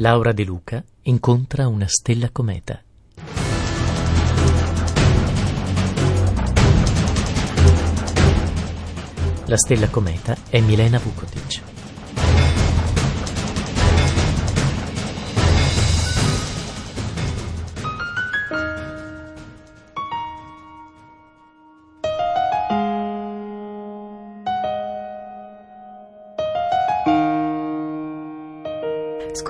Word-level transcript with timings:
Laura 0.00 0.32
De 0.32 0.44
Luca 0.44 0.84
incontra 1.02 1.66
una 1.66 1.88
stella 1.88 2.30
cometa. 2.30 2.80
La 9.46 9.56
stella 9.56 9.88
cometa 9.88 10.36
è 10.50 10.60
Milena 10.60 11.00
Vukotic. 11.00 11.67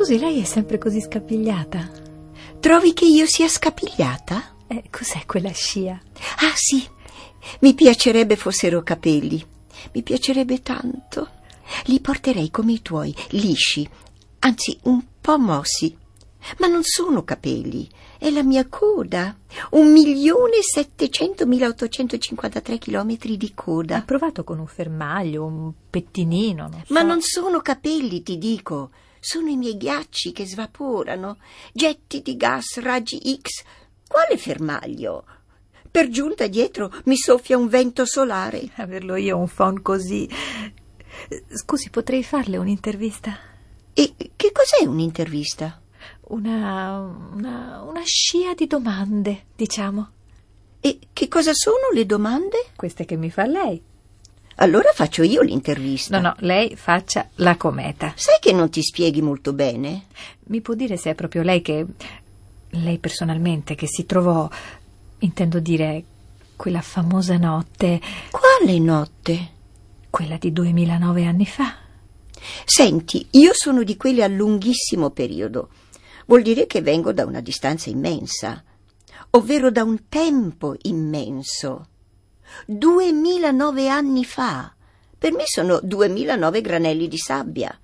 Scusi, 0.08 0.20
lei 0.20 0.40
è 0.40 0.44
sempre 0.44 0.78
così 0.78 1.02
scapigliata. 1.02 1.86
Trovi 2.60 2.94
che 2.94 3.04
io 3.04 3.26
sia 3.26 3.46
scapigliata? 3.46 4.54
Eh, 4.66 4.84
cos'è 4.90 5.26
quella 5.26 5.52
scia? 5.52 6.00
Ah 6.38 6.52
sì, 6.54 6.82
mi 7.60 7.74
piacerebbe 7.74 8.34
fossero 8.36 8.82
capelli. 8.82 9.44
Mi 9.92 10.02
piacerebbe 10.02 10.62
tanto. 10.62 11.28
Li 11.84 12.00
porterei 12.00 12.50
come 12.50 12.72
i 12.72 12.80
tuoi, 12.80 13.14
lisci, 13.32 13.86
anzi 14.38 14.78
un 14.84 15.04
po' 15.20 15.38
mossi. 15.38 15.94
Ma 16.56 16.68
non 16.68 16.84
sono 16.84 17.22
capelli, 17.22 17.86
è 18.16 18.30
la 18.30 18.42
mia 18.42 18.66
coda. 18.66 19.36
Un 19.72 19.92
milione 19.92 20.62
settecentomila 20.62 21.66
ottocentocinquantatré 21.68 22.78
chilometri 22.78 23.36
di 23.36 23.52
Ha 23.54 23.62
coda. 23.62 24.00
provato 24.00 24.42
con 24.42 24.58
un 24.58 24.68
fermaglio, 24.68 25.44
un 25.44 25.70
pettinino, 25.90 26.66
non 26.66 26.82
so. 26.86 26.94
Ma 26.94 27.02
non 27.02 27.20
sono 27.20 27.60
capelli, 27.60 28.22
ti 28.22 28.38
dico. 28.38 28.88
Sono 29.30 29.50
i 29.50 29.58
miei 29.58 29.76
ghiacci 29.76 30.32
che 30.32 30.46
svaporano, 30.46 31.36
getti 31.74 32.22
di 32.22 32.34
gas, 32.34 32.78
raggi 32.78 33.18
X. 33.38 33.62
Quale 34.08 34.38
fermaglio? 34.38 35.26
Per 35.90 36.08
giunta 36.08 36.46
dietro 36.46 36.90
mi 37.04 37.16
soffia 37.18 37.58
un 37.58 37.68
vento 37.68 38.06
solare. 38.06 38.70
Averlo 38.76 39.16
io 39.16 39.36
un 39.36 39.46
phon 39.46 39.82
così. 39.82 40.26
Scusi, 41.50 41.90
potrei 41.90 42.24
farle 42.24 42.56
un'intervista? 42.56 43.38
E 43.92 44.14
che 44.34 44.50
cos'è 44.50 44.86
un'intervista? 44.86 45.78
Una, 46.28 46.98
una, 47.30 47.82
una 47.82 48.02
scia 48.04 48.54
di 48.54 48.66
domande, 48.66 49.48
diciamo. 49.54 50.10
E 50.80 51.00
che 51.12 51.28
cosa 51.28 51.52
sono 51.52 51.90
le 51.92 52.06
domande? 52.06 52.68
Queste 52.74 53.04
che 53.04 53.16
mi 53.16 53.30
fa 53.30 53.44
lei. 53.44 53.82
Allora 54.60 54.90
faccio 54.92 55.22
io 55.22 55.42
l'intervista. 55.42 56.18
No, 56.20 56.28
no, 56.28 56.34
lei 56.40 56.76
faccia 56.76 57.28
la 57.36 57.56
cometa. 57.56 58.12
Sai 58.16 58.38
che 58.40 58.52
non 58.52 58.70
ti 58.70 58.82
spieghi 58.82 59.22
molto 59.22 59.52
bene? 59.52 60.06
Mi 60.46 60.60
può 60.60 60.74
dire 60.74 60.96
se 60.96 61.10
è 61.10 61.14
proprio 61.14 61.42
lei 61.42 61.62
che. 61.62 61.86
Lei 62.70 62.98
personalmente 62.98 63.74
che 63.74 63.86
si 63.86 64.06
trovò. 64.06 64.48
Intendo 65.20 65.60
dire. 65.60 66.04
quella 66.56 66.80
famosa 66.80 67.36
notte. 67.36 68.00
Quale 68.30 68.78
notte? 68.78 69.56
quella 70.10 70.36
di 70.36 70.52
2009 70.52 71.26
anni 71.26 71.46
fa. 71.46 71.76
Senti, 72.64 73.26
io 73.32 73.50
sono 73.52 73.82
di 73.82 73.96
quelle 73.96 74.22
a 74.22 74.28
lunghissimo 74.28 75.10
periodo. 75.10 75.70
Vuol 76.26 76.42
dire 76.42 76.66
che 76.66 76.82
vengo 76.82 77.12
da 77.12 77.24
una 77.24 77.40
distanza 77.40 77.90
immensa, 77.90 78.62
ovvero 79.30 79.70
da 79.70 79.82
un 79.82 80.08
tempo 80.08 80.74
immenso. 80.82 81.88
2009 82.66 83.88
anni 83.88 84.24
fa. 84.24 84.72
Per 85.18 85.32
me 85.32 85.44
sono 85.46 85.80
2009 85.82 86.60
granelli 86.60 87.08
di 87.08 87.18
sabbia. 87.18 87.76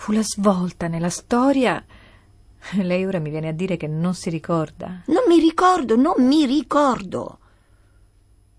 fu 0.04 0.12
la 0.12 0.22
svolta 0.22 0.90
nella 0.90 1.10
storia. 1.10 1.82
Lei 2.76 3.06
ora 3.06 3.20
mi 3.20 3.30
viene 3.30 3.48
a 3.48 3.54
dire 3.54 3.78
che 3.78 3.88
non 3.88 4.14
si 4.14 4.30
ricorda. 4.30 5.04
Non 5.06 5.24
mi 5.30 5.40
ricordo, 5.40 5.96
non 5.96 6.26
mi 6.26 6.46
ricordo. 6.46 7.38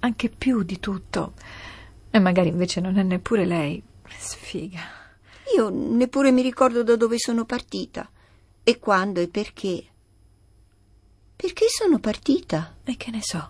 anche 0.02 0.30
più 0.30 0.62
di 0.62 0.80
tutto. 0.80 1.34
E 2.12 2.20
magari 2.20 2.50
invece 2.50 2.82
non 2.82 3.00
è 3.00 3.04
neppure 3.04 3.46
lei. 3.46 3.82
Sfiga. 4.16 4.99
Io 5.56 5.70
neppure 5.70 6.32
mi 6.32 6.42
ricordo 6.42 6.84
da 6.84 6.96
dove 6.96 7.18
sono 7.18 7.46
partita. 7.46 8.10
E 8.64 8.80
quando 8.80 9.20
e 9.20 9.28
perché. 9.28 9.84
Perché 11.36 11.66
sono 11.70 12.00
partita? 12.00 12.76
E 12.84 12.98
che 12.98 13.12
ne 13.12 13.22
so? 13.22 13.50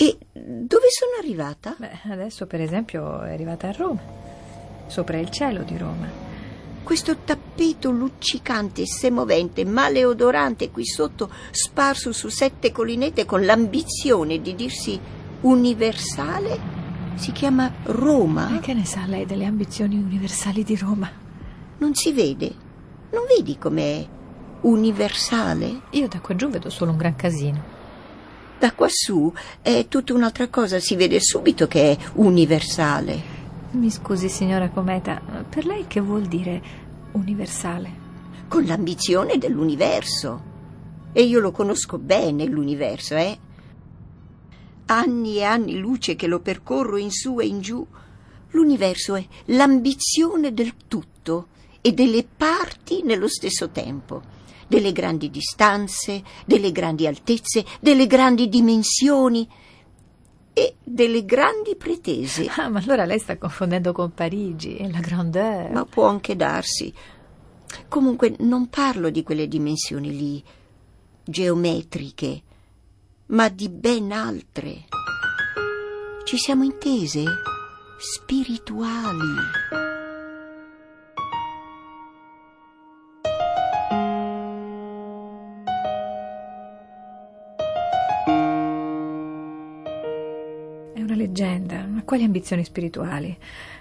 E 0.00 0.16
dove 0.32 0.86
sono 0.90 1.12
arrivata? 1.18 1.74
Beh, 1.76 2.00
adesso 2.04 2.46
per 2.46 2.60
esempio 2.60 3.22
è 3.22 3.32
arrivata 3.32 3.68
a 3.68 3.72
Roma, 3.72 4.00
sopra 4.86 5.18
il 5.18 5.28
cielo 5.30 5.62
di 5.64 5.76
Roma. 5.76 6.08
Questo 6.84 7.16
tappeto 7.18 7.90
luccicante, 7.90 8.86
semovente, 8.86 9.64
maleodorante 9.64 10.70
qui 10.70 10.86
sotto, 10.86 11.30
sparso 11.50 12.12
su 12.12 12.28
sette 12.28 12.70
collinette 12.70 13.24
con 13.24 13.44
l'ambizione 13.44 14.40
di 14.40 14.54
dirsi 14.54 14.98
universale, 15.40 16.77
si 17.18 17.32
chiama 17.32 17.70
Roma. 17.84 18.56
E 18.56 18.60
che 18.60 18.74
ne 18.74 18.84
sa 18.84 19.04
lei 19.06 19.26
delle 19.26 19.44
ambizioni 19.44 19.96
universali 19.96 20.62
di 20.62 20.76
Roma? 20.76 21.10
Non 21.78 21.94
si 21.94 22.12
vede. 22.12 22.54
Non 23.10 23.24
vedi 23.28 23.58
com'è 23.58 24.06
universale? 24.62 25.82
Io 25.90 26.08
da 26.08 26.20
qua 26.20 26.34
giù 26.36 26.48
vedo 26.48 26.70
solo 26.70 26.92
un 26.92 26.96
gran 26.96 27.16
casino. 27.16 27.76
Da 28.58 28.72
quassù 28.72 29.32
è 29.60 29.86
tutta 29.88 30.14
un'altra 30.14 30.48
cosa, 30.48 30.78
si 30.80 30.96
vede 30.96 31.20
subito 31.20 31.66
che 31.66 31.92
è 31.92 31.98
universale. 32.14 33.36
Mi 33.72 33.90
scusi, 33.90 34.28
signora 34.28 34.70
Cometa, 34.70 35.20
per 35.48 35.66
lei 35.66 35.86
che 35.86 36.00
vuol 36.00 36.22
dire 36.22 36.62
universale? 37.12 38.06
Con 38.48 38.64
l'ambizione 38.64 39.38
dell'universo. 39.38 40.42
E 41.12 41.22
io 41.22 41.40
lo 41.40 41.50
conosco 41.52 41.98
bene 41.98 42.46
l'universo, 42.46 43.14
eh? 43.16 43.38
Anni 44.90 45.36
e 45.36 45.44
anni 45.44 45.78
luce 45.78 46.16
che 46.16 46.26
lo 46.26 46.40
percorro 46.40 46.96
in 46.96 47.10
su 47.10 47.38
e 47.40 47.46
in 47.46 47.60
giù. 47.60 47.86
L'universo 48.50 49.14
è 49.14 49.26
l'ambizione 49.46 50.52
del 50.54 50.74
tutto 50.88 51.48
e 51.80 51.92
delle 51.92 52.24
parti 52.24 53.02
nello 53.02 53.28
stesso 53.28 53.70
tempo 53.70 54.36
delle 54.68 54.92
grandi 54.92 55.30
distanze, 55.30 56.22
delle 56.44 56.72
grandi 56.72 57.06
altezze, 57.06 57.64
delle 57.80 58.06
grandi 58.06 58.48
dimensioni. 58.48 59.48
e 60.52 60.74
delle 60.82 61.24
grandi 61.24 61.76
pretese. 61.76 62.46
Ah, 62.56 62.68
ma 62.68 62.80
allora 62.80 63.04
lei 63.04 63.20
sta 63.20 63.38
confondendo 63.38 63.92
con 63.92 64.12
Parigi 64.12 64.76
e 64.76 64.90
la 64.90 64.98
grandeur. 64.98 65.70
Ma 65.70 65.84
può 65.84 66.06
anche 66.06 66.34
darsi. 66.34 66.92
Comunque 67.86 68.34
non 68.40 68.68
parlo 68.68 69.08
di 69.10 69.22
quelle 69.22 69.46
dimensioni 69.46 70.16
lì, 70.16 70.42
geometriche, 71.22 72.42
ma 73.28 73.48
di 73.50 73.68
ben 73.68 74.10
altre. 74.12 74.84
Ci 76.24 76.38
siamo 76.38 76.64
intese? 76.64 77.24
Spirituali. 77.98 79.18
È 90.94 91.02
una 91.02 91.14
leggenda, 91.14 91.84
ma 91.86 92.02
quali 92.04 92.24
ambizioni 92.24 92.64
spirituali? 92.64 93.36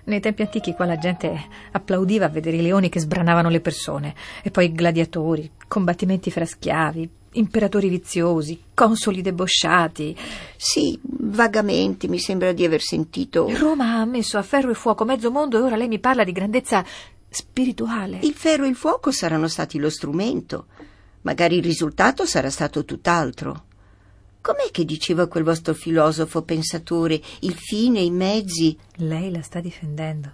Nei 0.06 0.20
tempi 0.20 0.42
antichi 0.42 0.74
qua 0.74 0.86
la 0.86 0.98
gente 0.98 1.48
applaudiva 1.72 2.26
a 2.26 2.30
vedere 2.30 2.58
i 2.58 2.62
leoni 2.62 2.90
che 2.90 3.00
sbranavano 3.00 3.50
le 3.50 3.62
persone, 3.62 4.14
e 4.44 4.52
poi 4.52 4.74
gladiatori, 4.74 5.52
combattimenti 5.68 6.32
fra 6.32 6.46
schiavi, 6.46 7.10
imperatori 7.38 7.89
viziosi, 7.89 8.62
consoli 8.74 9.22
debosciati. 9.22 10.16
Sì, 10.56 11.00
vagamente 11.01 12.07
mi 12.07 12.19
sembra 12.19 12.51
di 12.51 12.66
aver 12.66 12.81
sentito. 12.81 13.48
Roma 13.57 13.95
ha 13.95 14.06
messo 14.06 14.38
a 14.38 14.44
ferro 14.44 14.72
e 14.72 14.75
fuoco 14.75 15.06
mezzo 15.06 15.31
mondo 15.31 15.57
e 15.57 15.62
ora 15.62 15.75
lei 15.75 15.88
mi 15.88 16.00
parla 16.00 16.24
di 16.24 16.31
grandezza 16.31 16.84
spirituale. 17.30 18.19
Il 18.22 18.34
ferro 18.34 18.66
e 18.66 18.69
il 18.69 18.75
fuoco 18.75 19.12
saranno 19.12 19.48
stati 19.48 19.78
lo 19.78 19.89
strumento. 19.89 20.68
Magari 21.22 21.57
il 21.57 21.63
risultato 21.63 22.25
sarà 22.25 22.50
stato 22.50 22.86
tutt'altro. 22.86 23.66
Com'è 24.42 24.72
che 24.72 24.86
diceva 24.86 25.28
quel 25.28 25.44
vostro 25.44 25.74
filosofo 25.74 26.42
pensatore, 26.44 27.19
il 27.42 27.56
fine, 27.56 28.00
i 28.00 28.12
mezzi? 28.12 28.78
Lei 28.95 29.30
la 29.30 29.42
sta 29.42 29.60
difendendo. 29.60 30.31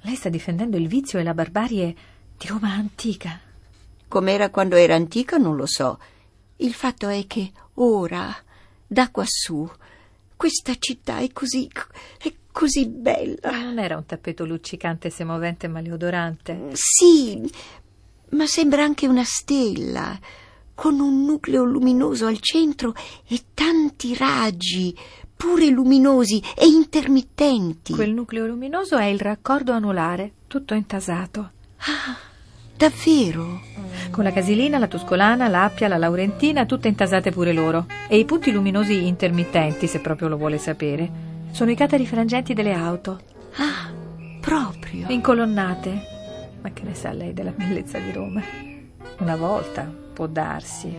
Lei 0.00 0.16
sta 0.16 0.28
difendendo 0.28 0.76
il 0.76 0.88
vizio 0.88 1.18
e 1.18 1.22
la 1.22 1.34
barbarie 1.34 1.94
di 2.36 2.46
Roma 2.48 2.72
antica. 2.72 3.40
Com'era 4.08 4.50
quando 4.50 4.76
era 4.76 4.94
antica 4.94 5.36
non 5.36 5.56
lo 5.56 5.66
so. 5.66 5.98
Il 6.56 6.72
fatto 6.72 7.08
è 7.08 7.26
che 7.26 7.52
ora, 7.74 8.34
da 8.86 9.10
quassù, 9.10 9.68
questa 10.36 10.74
città 10.78 11.18
è 11.18 11.30
così. 11.32 11.68
è 12.18 12.32
così 12.52 12.86
bella. 12.86 13.50
Non 13.50 13.78
era 13.78 13.96
un 13.96 14.06
tappeto 14.06 14.44
luccicante, 14.44 15.10
semovente 15.10 15.68
maleodorante. 15.68 16.70
Sì, 16.72 17.50
ma 18.30 18.46
sembra 18.46 18.82
anche 18.82 19.06
una 19.06 19.24
stella, 19.24 20.18
con 20.74 21.00
un 21.00 21.24
nucleo 21.24 21.64
luminoso 21.64 22.26
al 22.26 22.38
centro 22.40 22.94
e 23.26 23.44
tanti 23.52 24.14
raggi, 24.14 24.96
pure 25.36 25.66
luminosi 25.68 26.42
e 26.56 26.66
intermittenti. 26.66 27.92
Quel 27.92 28.12
nucleo 28.12 28.46
luminoso 28.46 28.96
è 28.96 29.04
il 29.04 29.20
raccordo 29.20 29.72
anulare, 29.72 30.32
tutto 30.46 30.74
intasato. 30.74 31.50
Ah, 31.78 32.16
davvero? 32.76 33.62
Con 34.10 34.24
la 34.24 34.32
casilina, 34.32 34.78
la 34.78 34.86
tuscolana, 34.86 35.48
l'appia, 35.48 35.88
la 35.88 35.96
laurentina, 35.96 36.66
tutte 36.66 36.88
intasate 36.88 37.30
pure 37.30 37.52
loro. 37.52 37.86
E 38.08 38.18
i 38.18 38.24
punti 38.24 38.52
luminosi 38.52 39.06
intermittenti, 39.06 39.86
se 39.86 40.00
proprio 40.00 40.28
lo 40.28 40.36
vuole 40.36 40.58
sapere, 40.58 41.10
sono 41.50 41.70
i 41.70 41.74
catari 41.76 42.06
frangenti 42.06 42.54
delle 42.54 42.72
auto. 42.72 43.20
Ah, 43.56 43.90
proprio. 44.40 45.06
Incolonnate. 45.08 46.14
Ma 46.60 46.70
che 46.72 46.82
ne 46.82 46.94
sa 46.94 47.12
lei 47.12 47.32
della 47.32 47.52
bellezza 47.52 47.98
di 47.98 48.12
Roma? 48.12 48.42
Una 49.18 49.36
volta, 49.36 49.90
può 50.12 50.26
darsi. 50.26 50.94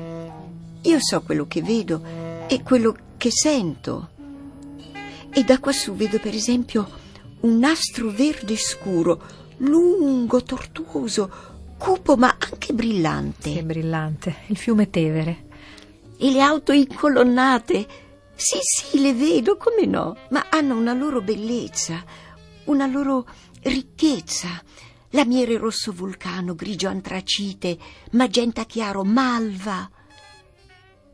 Io 0.81 0.97
so 0.99 1.21
quello 1.21 1.47
che 1.47 1.61
vedo 1.61 2.01
e 2.47 2.63
quello 2.63 2.95
che 3.17 3.29
sento. 3.31 4.09
E 5.31 5.43
da 5.43 5.59
quassù 5.59 5.93
vedo 5.95 6.19
per 6.19 6.33
esempio 6.33 6.87
un 7.41 7.59
nastro 7.59 8.09
verde 8.09 8.55
scuro, 8.55 9.21
lungo, 9.57 10.41
tortuoso, 10.41 11.29
cupo 11.77 12.15
ma 12.17 12.35
anche 12.39 12.73
brillante. 12.73 13.53
Che 13.53 13.63
brillante, 13.63 14.35
il 14.47 14.57
fiume 14.57 14.89
Tevere. 14.89 15.45
E 16.17 16.31
le 16.31 16.41
auto 16.41 16.71
incolonnate. 16.71 18.05
Sì, 18.35 18.59
sì, 18.61 18.99
le 18.99 19.13
vedo, 19.13 19.57
come 19.57 19.85
no, 19.85 20.15
ma 20.29 20.47
hanno 20.49 20.77
una 20.77 20.93
loro 20.93 21.21
bellezza, 21.21 22.03
una 22.65 22.85
loro 22.85 23.25
ricchezza. 23.61 24.63
Lamiere 25.11 25.57
rosso 25.57 25.91
vulcano, 25.91 26.53
grigio 26.53 26.87
antracite, 26.87 27.77
magenta 28.11 28.65
chiaro, 28.65 29.03
malva. 29.03 29.89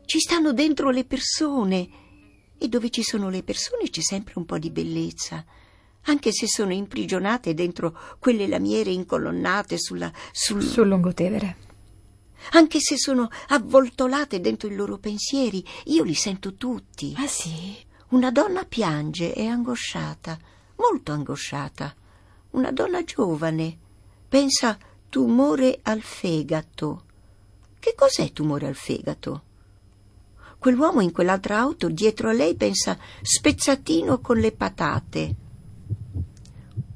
Ci 0.04 0.18
stanno 0.18 0.52
dentro 0.52 0.90
le 0.90 1.04
persone 1.04 1.88
e 2.58 2.68
dove 2.68 2.90
ci 2.90 3.02
sono 3.02 3.28
le 3.28 3.42
persone 3.42 3.88
c'è 3.90 4.00
sempre 4.00 4.34
un 4.36 4.44
po' 4.44 4.58
di 4.58 4.70
bellezza, 4.70 5.44
anche 6.04 6.32
se 6.32 6.46
sono 6.46 6.72
imprigionate 6.72 7.54
dentro 7.54 7.96
quelle 8.18 8.46
lamiere 8.46 8.90
incolonnate 8.90 9.78
sulla, 9.78 10.12
sul... 10.32 10.62
sul 10.62 10.88
lungotevere. 10.88 11.56
Anche 12.52 12.78
se 12.80 12.96
sono 12.98 13.28
avvoltolate 13.48 14.40
dentro 14.40 14.68
i 14.68 14.74
loro 14.74 14.98
pensieri, 14.98 15.64
io 15.84 16.02
li 16.02 16.14
sento 16.14 16.54
tutti. 16.54 17.14
Ah 17.16 17.26
sì? 17.26 17.76
Una 18.08 18.30
donna 18.30 18.64
piange, 18.64 19.32
è 19.32 19.46
angosciata, 19.46 20.38
molto 20.76 21.12
angosciata. 21.12 21.94
Una 22.50 22.70
donna 22.70 23.02
giovane. 23.02 23.78
Pensa 24.28 24.78
tumore 25.08 25.80
al 25.82 26.02
fegato. 26.02 27.04
Che 27.78 27.94
cos'è 27.96 28.32
tumore 28.32 28.66
al 28.66 28.76
fegato? 28.76 29.42
Quell'uomo 30.58 31.00
in 31.00 31.12
quell'altra 31.12 31.58
auto 31.58 31.88
dietro 31.88 32.28
a 32.28 32.32
lei 32.32 32.54
pensa 32.54 32.96
spezzatino 33.20 34.20
con 34.20 34.38
le 34.38 34.52
patate. 34.52 35.34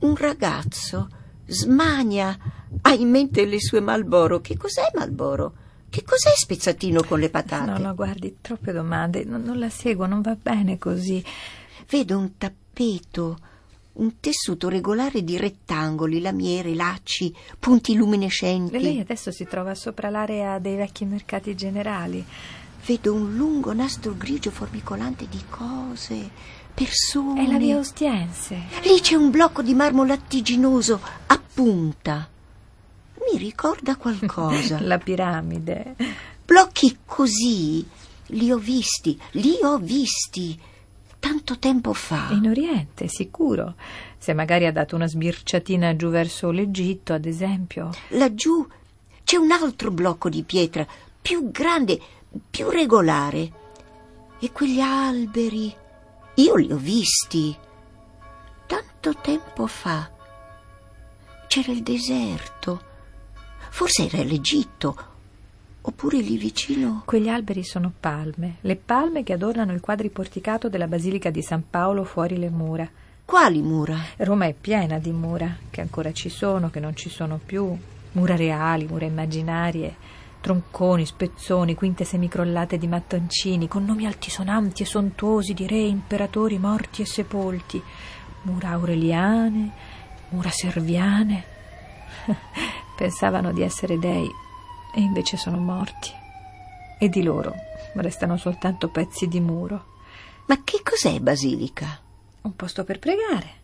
Un 0.00 0.16
ragazzo 0.16 1.08
smania, 1.46 2.38
ha 2.82 2.92
in 2.92 3.10
mente 3.10 3.44
le 3.44 3.60
sue 3.60 3.80
Malboro. 3.80 4.40
Che 4.40 4.56
cos'è 4.56 4.90
Malboro? 4.94 5.54
Che 5.90 6.04
cos'è 6.04 6.30
spezzatino 6.34 7.02
con 7.02 7.18
le 7.18 7.30
patate? 7.30 7.70
No, 7.70 7.78
no, 7.78 7.94
guardi, 7.94 8.36
troppe 8.40 8.72
domande. 8.72 9.24
Non, 9.24 9.42
non 9.42 9.58
la 9.58 9.70
seguo, 9.70 10.06
non 10.06 10.20
va 10.20 10.36
bene 10.40 10.78
così. 10.78 11.24
Vedo 11.88 12.18
un 12.18 12.36
tappeto, 12.36 13.38
un 13.94 14.20
tessuto 14.20 14.68
regolare 14.68 15.24
di 15.24 15.38
rettangoli, 15.38 16.20
lamiere, 16.20 16.74
lacci, 16.74 17.34
punti 17.58 17.94
luminescenti. 17.94 18.76
E 18.76 18.78
lei 18.78 19.00
adesso 19.00 19.32
si 19.32 19.46
trova 19.46 19.74
sopra 19.74 20.10
l'area 20.10 20.58
dei 20.58 20.76
vecchi 20.76 21.06
mercati 21.06 21.56
generali. 21.56 22.24
Vedo 22.86 23.14
un 23.14 23.34
lungo 23.34 23.72
nastro 23.72 24.14
grigio 24.16 24.50
formicolante 24.50 25.26
di 25.28 25.42
cose, 25.48 26.30
persone. 26.78 27.44
È 27.44 27.50
la 27.50 27.58
via 27.58 27.78
Ostiense. 27.78 28.62
Lì 28.84 29.00
c'è 29.00 29.16
un 29.16 29.30
blocco 29.30 29.62
di 29.62 29.74
marmo 29.74 30.04
lattiginoso 30.04 31.00
a 31.26 31.40
punta. 31.52 32.28
Mi 33.30 33.38
ricorda 33.38 33.96
qualcosa. 33.96 34.78
la 34.86 34.98
piramide. 34.98 35.96
Blocchi 36.44 36.98
così 37.04 37.84
li 38.26 38.52
ho 38.52 38.58
visti, 38.58 39.18
li 39.32 39.58
ho 39.62 39.78
visti 39.78 40.58
tanto 41.18 41.58
tempo 41.58 41.92
fa. 41.92 42.28
In 42.30 42.48
Oriente, 42.48 43.08
sicuro. 43.08 43.74
Se 44.16 44.32
magari 44.32 44.66
ha 44.66 44.72
dato 44.72 44.94
una 44.94 45.06
sbirciatina 45.06 45.96
giù 45.96 46.08
verso 46.08 46.50
l'Egitto, 46.50 47.12
ad 47.12 47.26
esempio. 47.26 47.90
Laggiù 48.10 48.66
c'è 49.24 49.36
un 49.36 49.50
altro 49.50 49.90
blocco 49.90 50.28
di 50.28 50.42
pietra, 50.44 50.86
più 51.20 51.50
grande, 51.50 52.00
più 52.48 52.68
regolare. 52.70 53.52
E 54.38 54.52
quegli 54.52 54.80
alberi, 54.80 55.74
io 56.38 56.54
li 56.54 56.70
ho 56.70 56.76
visti 56.76 57.56
tanto 58.66 59.16
tempo 59.20 59.66
fa. 59.66 60.08
C'era 61.48 61.72
il 61.72 61.82
deserto. 61.82 62.80
Forse 63.70 64.06
era 64.06 64.22
l'Egitto. 64.22 64.96
Oppure 65.80 66.18
lì 66.18 66.36
vicino. 66.36 67.02
Quegli 67.04 67.28
alberi 67.28 67.64
sono 67.64 67.92
palme, 67.98 68.56
le 68.60 68.76
palme 68.76 69.24
che 69.24 69.32
adornano 69.32 69.72
il 69.72 69.80
quadriporticato 69.80 70.68
della 70.68 70.86
Basilica 70.86 71.30
di 71.30 71.42
San 71.42 71.64
Paolo 71.68 72.04
fuori 72.04 72.36
le 72.36 72.50
mura. 72.50 72.88
Quali 73.24 73.60
mura? 73.60 73.98
Roma 74.18 74.46
è 74.46 74.54
piena 74.54 74.98
di 74.98 75.10
mura, 75.10 75.56
che 75.70 75.80
ancora 75.80 76.12
ci 76.12 76.28
sono, 76.28 76.70
che 76.70 76.78
non 76.78 76.94
ci 76.94 77.08
sono 77.08 77.40
più. 77.44 77.76
Mura 78.12 78.36
reali, 78.36 78.86
mura 78.86 79.06
immaginarie, 79.06 79.96
tronconi, 80.40 81.04
spezzoni, 81.06 81.74
quinte 81.74 82.04
semicrollate 82.04 82.78
di 82.78 82.86
mattoncini, 82.86 83.68
con 83.68 83.84
nomi 83.84 84.06
altisonanti 84.06 84.82
e 84.82 84.86
sontuosi 84.86 85.54
di 85.54 85.66
re, 85.66 85.80
imperatori 85.80 86.58
morti 86.58 87.02
e 87.02 87.06
sepolti. 87.06 87.82
Mura 88.42 88.70
aureliane, 88.70 89.70
mura 90.30 90.50
serviane. 90.50 91.44
Pensavano 92.96 93.52
di 93.52 93.62
essere 93.62 93.98
dei 93.98 94.28
e 94.94 95.00
invece 95.00 95.36
sono 95.36 95.58
morti. 95.58 96.10
E 96.98 97.08
di 97.08 97.22
loro 97.22 97.54
restano 97.94 98.36
soltanto 98.36 98.88
pezzi 98.88 99.28
di 99.28 99.40
muro. 99.40 99.96
Ma 100.46 100.62
che 100.64 100.80
cos'è 100.82 101.20
basilica? 101.20 102.00
Un 102.42 102.56
posto 102.56 102.84
per 102.84 102.98
pregare. 102.98 103.56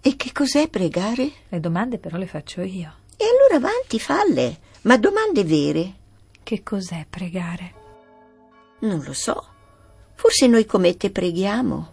E 0.00 0.16
che 0.16 0.32
cos'è 0.32 0.68
pregare? 0.68 1.30
Le 1.48 1.60
domande 1.60 1.98
però 1.98 2.16
le 2.16 2.26
faccio 2.26 2.62
io. 2.62 2.94
E 3.16 3.24
allora 3.24 3.56
avanti, 3.56 4.00
falle, 4.00 4.58
ma 4.82 4.96
domande 4.96 5.44
vere. 5.44 5.94
Che 6.42 6.62
cos'è 6.62 7.06
pregare? 7.08 7.74
Non 8.80 9.02
lo 9.04 9.12
so. 9.12 9.46
Forse 10.14 10.48
noi 10.48 10.66
comete 10.66 11.10
preghiamo. 11.10 11.92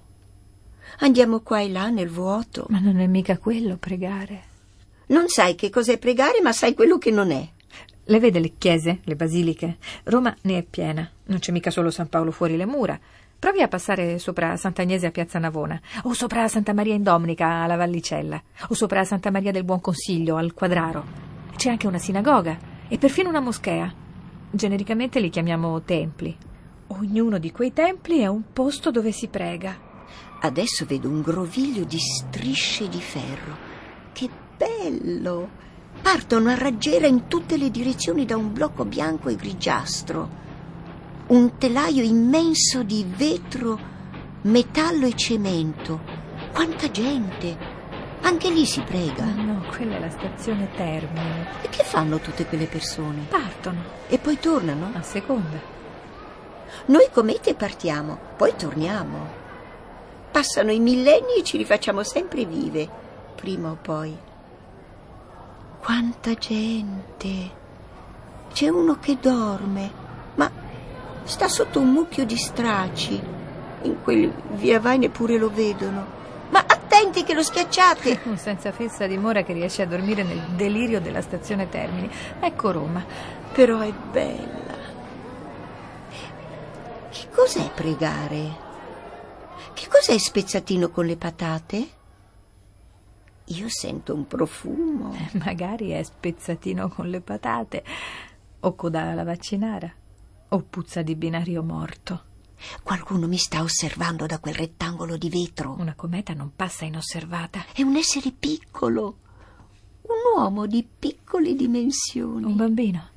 Andiamo 1.00 1.42
qua 1.42 1.62
e 1.62 1.70
là 1.70 1.90
nel 1.90 2.10
vuoto. 2.10 2.66
Ma 2.70 2.80
non 2.80 3.00
è 3.00 3.06
mica 3.06 3.38
quello 3.38 3.78
pregare. 3.78 4.44
Non 5.08 5.28
sai 5.28 5.56
che 5.56 5.70
cos'è 5.70 6.00
pregare, 6.00 6.42
ma 6.42 6.52
sai 6.52 6.74
quello 6.74 6.98
che 6.98 7.12
non 7.12 7.30
è. 7.32 7.48
Le 8.06 8.20
vede 8.20 8.40
le 8.40 8.54
chiese, 8.58 9.02
le 9.04 9.16
basiliche? 9.16 9.78
Roma 10.06 10.36
ne 10.42 10.58
è 10.58 10.64
piena. 10.64 11.08
Non 11.26 11.38
c'è 11.38 11.52
mica 11.52 11.70
solo 11.70 11.92
San 11.92 12.10
Paolo 12.10 12.32
fuori 12.32 12.58
le 12.58 12.66
mura. 12.66 13.00
Provi 13.38 13.62
a 13.62 13.68
passare 13.68 14.18
sopra 14.18 14.58
Sant'Agnese 14.58 15.06
a 15.06 15.12
Piazza 15.12 15.40
Navona, 15.40 15.80
o 16.04 16.14
sopra 16.14 16.48
Santa 16.48 16.74
Maria 16.74 16.96
in 16.96 17.04
Dominica 17.04 17.48
alla 17.48 17.78
Vallicella, 17.78 18.42
o 18.68 18.74
sopra 18.74 19.06
Santa 19.06 19.32
Maria 19.32 19.52
del 19.52 19.64
Buon 19.64 19.80
Consiglio 19.80 20.36
al 20.36 20.54
Quadraro. 20.54 21.06
C'è 21.56 21.70
anche 21.70 21.88
una 21.88 22.00
sinagoga 22.00 22.78
e 22.90 22.98
perfino 22.98 23.30
una 23.30 23.40
moschea. 23.40 23.94
Genericamente 24.52 25.20
li 25.20 25.30
chiamiamo 25.30 25.82
templi. 25.84 26.36
Ognuno 26.88 27.38
di 27.38 27.52
quei 27.52 27.72
templi 27.72 28.20
è 28.20 28.28
un 28.28 28.52
posto 28.52 28.90
dove 28.90 29.12
si 29.12 29.28
prega. 29.28 29.78
Adesso 30.42 30.86
vedo 30.86 31.08
un 31.08 31.22
groviglio 31.22 31.84
di 31.84 32.00
strisce 32.00 32.90
di 32.90 33.00
ferro. 33.00 33.56
Che 34.12 34.30
bello! 34.58 35.50
Partono 36.02 36.50
a 36.50 36.56
raggiera 36.56 37.06
in 37.06 37.28
tutte 37.28 37.58
le 37.58 37.70
direzioni 37.70 38.26
da 38.26 38.38
un 38.38 38.52
blocco 38.52 38.86
bianco 38.86 39.30
e 39.30 39.36
grigiastro. 39.36 40.48
Un 41.28 41.58
telaio 41.58 42.04
immenso 42.04 42.82
di 42.82 43.06
vetro, 43.08 43.80
metallo 44.44 45.06
e 45.06 45.16
cemento. 45.16 46.00
Quanta 46.52 46.90
gente! 46.90 47.69
Anche 48.22 48.50
lì 48.50 48.66
si 48.66 48.82
prega. 48.82 49.24
No, 49.26 49.64
quella 49.76 49.96
è 49.96 50.00
la 50.00 50.10
stazione 50.10 50.70
Termini. 50.76 51.46
E 51.62 51.70
che 51.70 51.84
fanno 51.84 52.20
tutte 52.20 52.46
quelle 52.46 52.66
persone? 52.68 53.26
Partono, 53.30 53.82
E 54.08 54.18
poi 54.18 54.40
tornano? 54.40 54.92
a 54.94 55.02
seconda. 55.02 55.58
Noi 56.86 57.08
comete 57.12 57.56
partiamo, 57.56 58.18
poi 58.38 58.54
torniamo. 58.56 59.38
Passano 60.32 60.72
i 60.72 60.80
millenni 60.80 61.38
e 61.40 61.44
ci 61.44 61.58
rifacciamo 61.58 62.04
sempre 62.04 62.46
vive, 62.46 62.88
prima 63.36 63.72
o 63.72 63.78
poi. 63.82 64.16
Quanta 65.82 66.34
gente! 66.36 67.58
C'è 68.54 68.68
uno 68.68 68.98
che 69.00 69.18
dorme, 69.20 69.92
ma 70.36 70.52
sta 71.24 71.48
sotto 71.48 71.80
un 71.80 71.92
mucchio 71.92 72.26
di 72.26 72.38
stracci. 72.38 73.22
In 73.84 74.02
quel 74.04 74.32
via 74.52 74.80
vai 74.80 74.98
neppure 74.98 75.38
lo 75.38 75.50
vedono. 75.50 76.06
Ma 76.50 76.64
attenti 77.00 77.24
che 77.24 77.34
lo 77.34 77.44
schiacciate! 77.44 78.20
Un 78.26 78.36
senza 78.38 78.74
fissa 78.74 79.08
dimora 79.08 79.44
che 79.44 79.54
riesce 79.54 79.84
a 79.84 79.88
dormire 79.88 80.24
nel 80.24 80.42
delirio 80.56 81.00
della 81.00 81.22
stazione 81.22 81.70
Termini. 81.70 82.12
Ecco 82.42 82.72
Roma. 82.72 83.06
Però 83.54 83.80
è 83.80 83.92
bella. 83.92 84.78
Che 87.10 87.30
cos'è 87.34 87.72
pregare? 87.72 88.68
Che 89.74 89.88
cos'è 89.88 90.18
spezzatino 90.18 90.90
con 90.90 91.06
le 91.06 91.16
patate? 91.16 91.90
Io 93.46 93.70
sento 93.70 94.14
un 94.14 94.28
profumo. 94.28 95.16
Magari 95.44 95.92
è 95.92 96.04
spezzatino 96.04 96.90
con 96.90 97.10
le 97.10 97.22
patate, 97.22 97.84
o 98.60 98.76
coda 98.76 99.04
alla 99.04 99.24
vaccinara, 99.24 99.92
o 100.50 100.66
puzza 100.70 101.02
di 101.02 101.16
binario 101.16 101.64
morto. 101.64 102.29
Qualcuno 102.84 103.28
mi 103.28 103.38
sta 103.38 103.62
osservando 103.62 104.26
da 104.26 104.40
quel 104.40 104.56
rettangolo 104.56 105.18
di 105.18 105.30
vetro. 105.30 105.76
Una 105.78 105.96
cometa 105.96 106.34
non 106.34 106.52
passa 106.56 106.86
inosservata. 106.86 107.66
È 107.74 107.82
un 107.82 107.96
essere 107.96 108.32
piccolo, 108.32 109.18
un 110.02 110.38
uomo 110.38 110.66
di 110.66 110.88
piccole 110.98 111.56
dimensioni. 111.56 112.46
Un 112.46 112.56
bambino, 112.56 113.10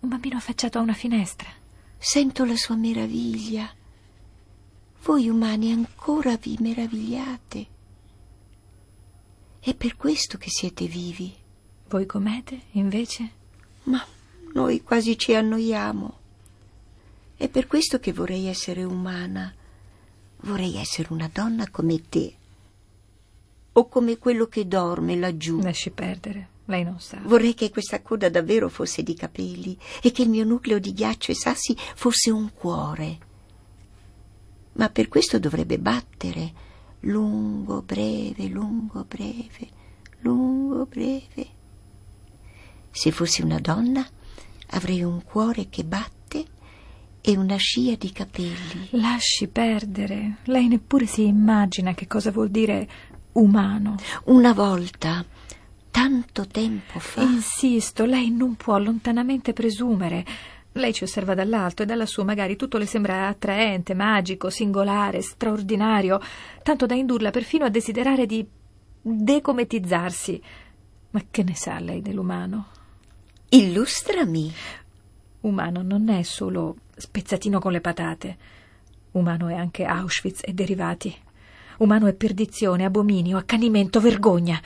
un 0.00 0.08
bambino 0.08 0.36
affacciato 0.36 0.78
a 0.78 0.82
una 0.82 0.94
finestra. 0.94 1.48
Sento 1.96 2.44
la 2.44 2.56
sua 2.56 2.76
meraviglia. 2.76 3.70
Voi 5.02 5.28
umani 5.28 5.72
ancora 5.72 6.36
vi 6.36 6.56
meravigliate. 6.60 7.66
È 9.60 9.74
per 9.74 9.96
questo 9.96 10.38
che 10.38 10.50
siete 10.50 10.86
vivi. 10.86 11.34
Voi 11.88 12.06
comete, 12.06 12.62
invece? 12.72 13.30
Ma 13.84 14.04
noi 14.52 14.82
quasi 14.82 15.18
ci 15.18 15.34
annoiamo. 15.34 16.17
È 17.38 17.48
per 17.48 17.68
questo 17.68 18.00
che 18.00 18.12
vorrei 18.12 18.46
essere 18.46 18.82
umana. 18.82 19.54
Vorrei 20.40 20.76
essere 20.76 21.12
una 21.12 21.30
donna 21.32 21.70
come 21.70 22.02
te. 22.08 22.34
O 23.74 23.86
come 23.86 24.18
quello 24.18 24.46
che 24.46 24.66
dorme 24.66 25.14
laggiù. 25.14 25.60
Lasci 25.60 25.90
perdere, 25.90 26.48
lei 26.64 26.82
non 26.82 26.98
sa. 26.98 27.20
Vorrei 27.22 27.54
che 27.54 27.70
questa 27.70 28.02
coda 28.02 28.28
davvero 28.28 28.68
fosse 28.68 29.04
di 29.04 29.14
capelli 29.14 29.78
e 30.02 30.10
che 30.10 30.22
il 30.22 30.30
mio 30.30 30.44
nucleo 30.44 30.80
di 30.80 30.92
ghiaccio 30.92 31.30
e 31.30 31.36
sassi 31.36 31.76
fosse 31.94 32.32
un 32.32 32.52
cuore. 32.52 33.18
Ma 34.72 34.88
per 34.88 35.06
questo 35.06 35.38
dovrebbe 35.38 35.78
battere 35.78 36.52
lungo, 37.02 37.82
breve, 37.82 38.48
lungo, 38.48 39.04
breve, 39.04 39.68
lungo, 40.22 40.86
breve. 40.86 41.46
Se 42.90 43.12
fossi 43.12 43.42
una 43.42 43.60
donna 43.60 44.04
avrei 44.70 45.04
un 45.04 45.22
cuore 45.22 45.68
che 45.68 45.84
batte 45.84 46.17
e 47.28 47.36
una 47.36 47.56
scia 47.56 47.94
di 47.94 48.10
capelli. 48.10 48.88
Lasci 48.92 49.48
perdere. 49.48 50.36
Lei 50.44 50.66
neppure 50.66 51.04
si 51.04 51.26
immagina 51.26 51.92
che 51.92 52.06
cosa 52.06 52.30
vuol 52.30 52.48
dire 52.48 52.88
umano. 53.32 53.96
Una 54.24 54.54
volta, 54.54 55.22
tanto 55.90 56.46
tempo 56.46 56.98
fa, 56.98 57.20
Insisto, 57.20 58.06
lei 58.06 58.30
non 58.30 58.54
può 58.54 58.78
lontanamente 58.78 59.52
presumere. 59.52 60.24
Lei 60.72 60.94
ci 60.94 61.04
osserva 61.04 61.34
dall'alto 61.34 61.82
e 61.82 61.86
dalla 61.86 62.06
sua 62.06 62.24
magari 62.24 62.56
tutto 62.56 62.78
le 62.78 62.86
sembra 62.86 63.28
attraente, 63.28 63.92
magico, 63.92 64.48
singolare, 64.48 65.20
straordinario, 65.20 66.18
tanto 66.62 66.86
da 66.86 66.94
indurla 66.94 67.28
perfino 67.28 67.66
a 67.66 67.68
desiderare 67.68 68.24
di 68.24 68.46
decometizzarsi. 69.02 70.42
Ma 71.10 71.22
che 71.30 71.42
ne 71.42 71.54
sa 71.54 71.78
lei 71.78 72.00
dell'umano? 72.00 72.68
illustrami. 73.50 74.50
Umano 75.40 75.82
non 75.82 76.08
è 76.08 76.22
solo 76.22 76.76
spezzatino 76.98 77.58
con 77.58 77.72
le 77.72 77.80
patate. 77.80 78.36
Umano 79.12 79.48
è 79.48 79.54
anche 79.54 79.84
Auschwitz 79.84 80.40
e 80.44 80.52
derivati. 80.52 81.14
Umano 81.78 82.06
è 82.06 82.14
perdizione, 82.14 82.84
abominio, 82.84 83.36
accanimento, 83.38 84.00
vergogna. 84.00 84.60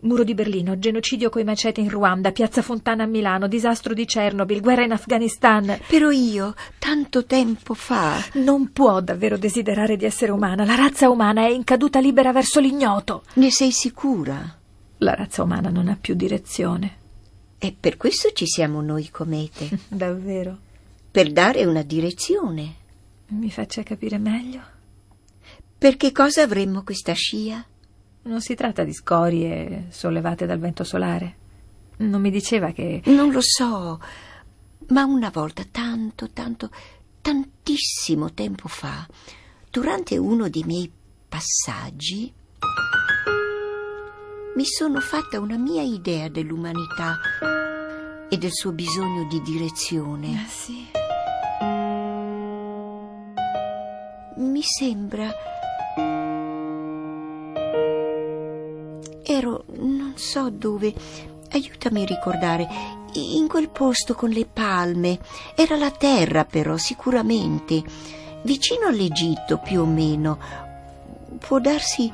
Muro 0.00 0.24
di 0.24 0.34
Berlino, 0.34 0.80
genocidio 0.80 1.30
coi 1.30 1.44
macete 1.44 1.80
in 1.80 1.88
Ruanda, 1.88 2.32
piazza 2.32 2.60
Fontana 2.60 3.04
a 3.04 3.06
Milano, 3.06 3.46
disastro 3.46 3.94
di 3.94 4.04
Chernobyl, 4.04 4.60
guerra 4.60 4.82
in 4.82 4.90
Afghanistan. 4.90 5.78
Però 5.86 6.10
io, 6.10 6.54
tanto 6.80 7.24
tempo 7.24 7.74
fa, 7.74 8.16
Non 8.32 8.72
può 8.72 9.00
davvero 9.00 9.38
desiderare 9.38 9.96
di 9.96 10.04
essere 10.04 10.32
umana. 10.32 10.64
La 10.64 10.74
razza 10.74 11.08
umana 11.08 11.42
è 11.42 11.50
in 11.50 11.62
caduta 11.62 12.00
libera 12.00 12.32
verso 12.32 12.58
l'ignoto. 12.58 13.22
ne 13.34 13.52
sei 13.52 13.70
sicura? 13.70 14.58
La 14.98 15.14
razza 15.14 15.44
umana 15.44 15.70
non 15.70 15.86
ha 15.86 15.96
più 16.00 16.14
direzione. 16.14 16.96
E 17.58 17.72
per 17.78 17.96
questo 17.96 18.32
ci 18.32 18.46
siamo 18.46 18.80
noi 18.80 19.08
comete, 19.08 19.68
Davvero? 19.86 20.58
Per 21.12 21.30
dare 21.30 21.66
una 21.66 21.82
direzione. 21.82 22.74
Mi 23.28 23.50
faccia 23.50 23.82
capire 23.82 24.16
meglio? 24.16 24.62
Per 25.76 25.96
che 25.96 26.10
cosa 26.10 26.42
avremmo 26.42 26.82
questa 26.82 27.12
scia? 27.12 27.64
Non 28.22 28.40
si 28.40 28.54
tratta 28.54 28.82
di 28.82 28.94
scorie 28.94 29.88
sollevate 29.90 30.46
dal 30.46 30.58
vento 30.58 30.84
solare. 30.84 31.36
Non 31.98 32.20
mi 32.20 32.30
diceva 32.30 32.72
che. 32.72 33.02
Non 33.04 33.30
lo 33.30 33.40
so, 33.42 34.00
ma 34.88 35.04
una 35.04 35.28
volta, 35.28 35.64
tanto, 35.70 36.30
tanto, 36.30 36.70
tantissimo 37.20 38.32
tempo 38.32 38.68
fa, 38.68 39.06
durante 39.70 40.16
uno 40.16 40.48
dei 40.48 40.64
miei 40.64 40.90
passaggi, 41.28 42.32
mi 44.56 44.64
sono 44.64 45.00
fatta 45.00 45.40
una 45.40 45.58
mia 45.58 45.82
idea 45.82 46.28
dell'umanità 46.28 47.18
e 48.30 48.38
del 48.38 48.52
suo 48.52 48.72
bisogno 48.72 49.26
di 49.26 49.42
direzione. 49.42 50.42
Ah, 50.42 50.48
sì. 50.48 51.00
Mi 54.36 54.62
sembra. 54.62 55.30
Ero 59.24 59.64
non 59.76 60.14
so 60.16 60.50
dove. 60.50 60.94
Aiutami 61.50 62.02
a 62.02 62.06
ricordare. 62.06 62.68
In 63.14 63.46
quel 63.48 63.68
posto 63.68 64.14
con 64.14 64.30
le 64.30 64.46
palme. 64.46 65.18
Era 65.54 65.76
la 65.76 65.90
terra, 65.90 66.44
però, 66.44 66.76
sicuramente. 66.76 67.82
Vicino 68.42 68.86
all'Egitto, 68.86 69.58
più 69.58 69.82
o 69.82 69.84
meno. 69.84 70.38
Può 71.38 71.58
darsi. 71.60 72.10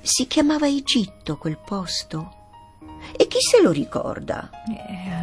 Si 0.00 0.26
chiamava 0.26 0.66
Egitto 0.66 1.36
quel 1.36 1.58
posto. 1.58 2.40
E 3.16 3.26
chi 3.26 3.38
se 3.40 3.60
lo 3.60 3.70
ricorda? 3.70 4.50
E 4.66 5.10
allora? 5.10 5.21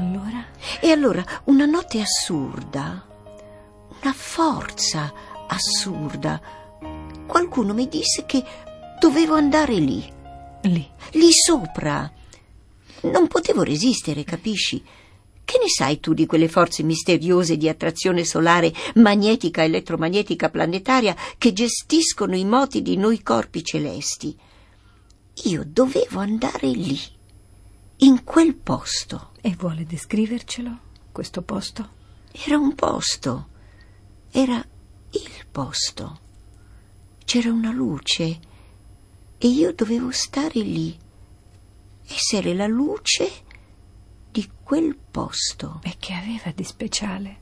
E 0.80 0.92
allora 0.92 1.24
una 1.46 1.66
notte 1.66 2.02
assurda, 2.02 3.06
una 4.02 4.14
forza 4.14 5.14
assurda. 5.48 6.42
Qualcuno 7.26 7.74
mi 7.74 7.88
disse 7.88 8.26
che 8.26 8.44
dovevo 9.00 9.36
andare 9.36 9.76
lì, 9.76 10.12
Lì. 10.64 10.88
lì 11.12 11.32
sopra. 11.32 12.12
Non 13.02 13.28
potevo 13.28 13.64
resistere, 13.64 14.24
capisci? 14.24 14.84
Che 15.46 15.58
ne 15.58 15.68
sai 15.68 16.00
tu 16.00 16.14
di 16.14 16.26
quelle 16.28 16.48
forze 16.48 16.84
misteriose 16.84 17.58
di 17.58 17.68
attrazione 17.68 18.24
solare, 18.24 18.72
magnetica, 18.96 19.64
elettromagnetica, 19.64 20.50
planetaria 20.50 21.16
che 21.38 21.54
gestiscono 21.54 22.36
i 22.36 22.46
moti 22.46 22.84
di 22.84 22.98
noi 22.98 23.24
corpi 23.24 23.64
celesti? 23.64 24.38
Io 25.46 25.64
dovevo 25.66 26.20
andare 26.20 26.68
lì, 26.68 27.00
in 28.00 28.24
quel 28.24 28.54
posto. 28.56 29.29
E 29.42 29.56
vuole 29.56 29.86
descrivercelo, 29.86 30.80
questo 31.14 31.42
posto? 31.42 31.98
Era 32.32 32.58
un 32.58 32.76
posto, 32.76 33.48
era 34.32 34.58
il 35.12 35.46
posto. 35.50 36.20
C'era 37.24 37.52
una 37.52 37.72
luce 37.72 38.40
e 39.38 39.48
io 39.48 39.74
dovevo 39.74 40.12
stare 40.12 40.60
lì, 40.60 40.98
essere 42.06 42.54
la 42.54 42.68
luce 42.68 43.32
di 44.30 44.50
quel 44.62 44.98
posto. 44.98 45.80
E 45.84 45.96
che 45.98 46.14
aveva 46.14 46.52
di 46.52 46.64
speciale 46.66 47.40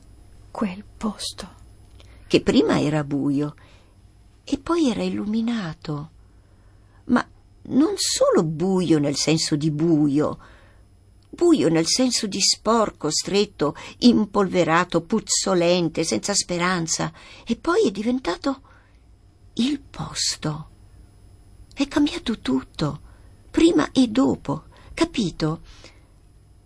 quel 0.52 0.84
posto? 0.84 1.56
Che 2.28 2.40
prima 2.42 2.80
era 2.80 3.02
buio 3.02 3.54
e 4.44 4.58
poi 4.58 4.88
era 4.88 5.02
illuminato. 5.02 6.10
Ma 7.06 7.26
non 7.62 7.94
solo 7.96 8.44
buio 8.44 8.98
nel 8.98 9.16
senso 9.16 9.56
di 9.56 9.70
buio, 9.70 10.38
buio 11.38 11.68
nel 11.68 11.86
senso 11.86 12.26
di 12.26 12.40
sporco, 12.40 13.10
stretto, 13.10 13.76
impolverato, 13.98 15.02
puzzolente, 15.02 16.02
senza 16.02 16.34
speranza, 16.34 17.12
e 17.46 17.54
poi 17.54 17.86
è 17.86 17.90
diventato 17.92 18.60
il 19.54 19.78
posto. 19.78 20.68
È 21.72 21.86
cambiato 21.86 22.40
tutto, 22.40 23.00
prima 23.52 23.92
e 23.92 24.08
dopo, 24.08 24.64
capito? 24.94 25.60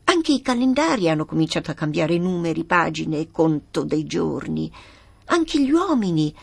Anche 0.05 0.33
i 0.33 0.41
calendari 0.41 1.11
hanno 1.11 1.26
cominciato 1.26 1.71
a 1.71 1.75
cambiare 1.75 2.17
numeri, 2.17 2.64
pagine 2.64 3.19
e 3.19 3.31
conto 3.31 3.85
dei 3.85 4.05
giorni. 4.05 4.73
Anche 5.26 5.62
gli 5.62 5.71
uomini 5.71 6.35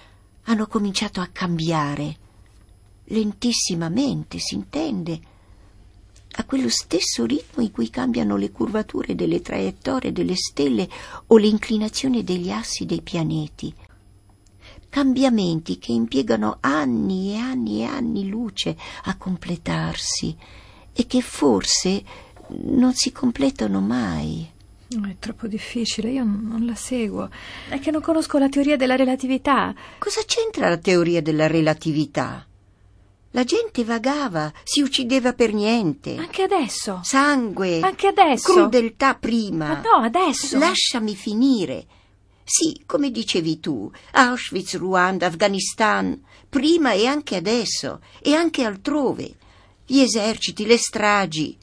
hanno 0.44 0.68
cominciato 0.68 1.20
a 1.20 1.30
cambiare. 1.32 2.18
Lentissimamente, 3.06 4.38
si 4.38 4.54
intende. 4.54 5.20
A 6.34 6.46
quello 6.46 6.70
stesso 6.70 7.26
ritmo 7.26 7.64
in 7.64 7.72
cui 7.72 7.90
cambiano 7.90 8.38
le 8.38 8.52
curvature 8.52 9.16
delle 9.16 9.42
traiettorie 9.42 10.12
delle 10.12 10.36
stelle 10.36 10.88
o 11.28 11.38
l'inclinazione 11.38 12.24
degli 12.24 12.52
assi 12.52 12.86
dei 12.86 13.02
pianeti. 13.02 13.74
Cambiamenti 14.90 15.78
che 15.78 15.92
impiegano 15.92 16.58
anni 16.62 17.34
e 17.34 17.38
anni 17.38 17.82
e 17.82 17.86
anni 17.86 18.28
luce 18.28 18.78
a 19.04 19.18
completarsi 19.18 20.36
e 20.94 21.06
che 21.06 21.22
forse 21.22 22.04
non 22.64 22.94
si 22.94 23.12
completano 23.12 23.82
mai. 23.82 24.50
È 24.88 25.16
troppo 25.20 25.46
difficile, 25.46 26.10
io 26.10 26.24
non 26.24 26.66
la 26.66 26.74
seguo. 26.74 27.30
È 27.70 27.80
che 27.80 27.92
non 27.92 28.02
conosco 28.02 28.40
la 28.40 28.50
teoria 28.50 28.76
della 28.76 28.96
relatività. 28.96 29.76
Cosa 30.00 30.22
c'entra 30.26 30.68
la 30.68 30.78
teoria 30.78 31.22
della 31.22 31.46
relatività? 31.46 32.49
La 33.32 33.44
gente 33.44 33.84
vagava, 33.84 34.52
si 34.64 34.82
uccideva 34.82 35.34
per 35.34 35.54
niente. 35.54 36.16
Anche 36.16 36.44
adesso. 36.44 37.02
Sangue. 37.04 37.80
Anche 37.82 38.08
adesso. 38.08 38.52
Crudeltà 38.52 39.14
prima. 39.14 39.68
Ma 39.68 39.82
no, 39.82 40.04
adesso. 40.04 40.58
Lasciami 40.58 41.16
finire. 41.16 41.86
Sì, 42.44 42.82
come 42.88 43.12
dicevi 43.12 43.60
tu, 43.60 43.92
Auschwitz, 44.14 44.76
Ruanda, 44.78 45.28
Afghanistan, 45.28 46.20
prima 46.50 46.94
e 46.94 47.06
anche 47.06 47.36
adesso, 47.36 48.02
e 48.20 48.34
anche 48.34 48.64
altrove. 48.64 49.36
Gli 49.86 50.00
eserciti, 50.00 50.66
le 50.66 50.78
stragi. 50.78 51.56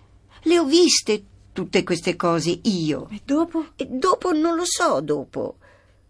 Le 0.43 0.59
ho 0.61 0.65
viste 0.65 1.25
tutte 1.53 1.83
queste 1.83 2.15
cose 2.15 2.61
io. 2.63 3.09
E 3.11 3.21
dopo? 3.25 3.67
E 3.75 3.87
dopo 3.87 4.33
non 4.33 4.55
lo 4.55 4.65
so, 4.65 5.01
dopo. 5.01 5.57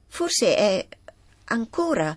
Forse 0.06 0.54
è 0.54 0.88
ancora 1.44 2.14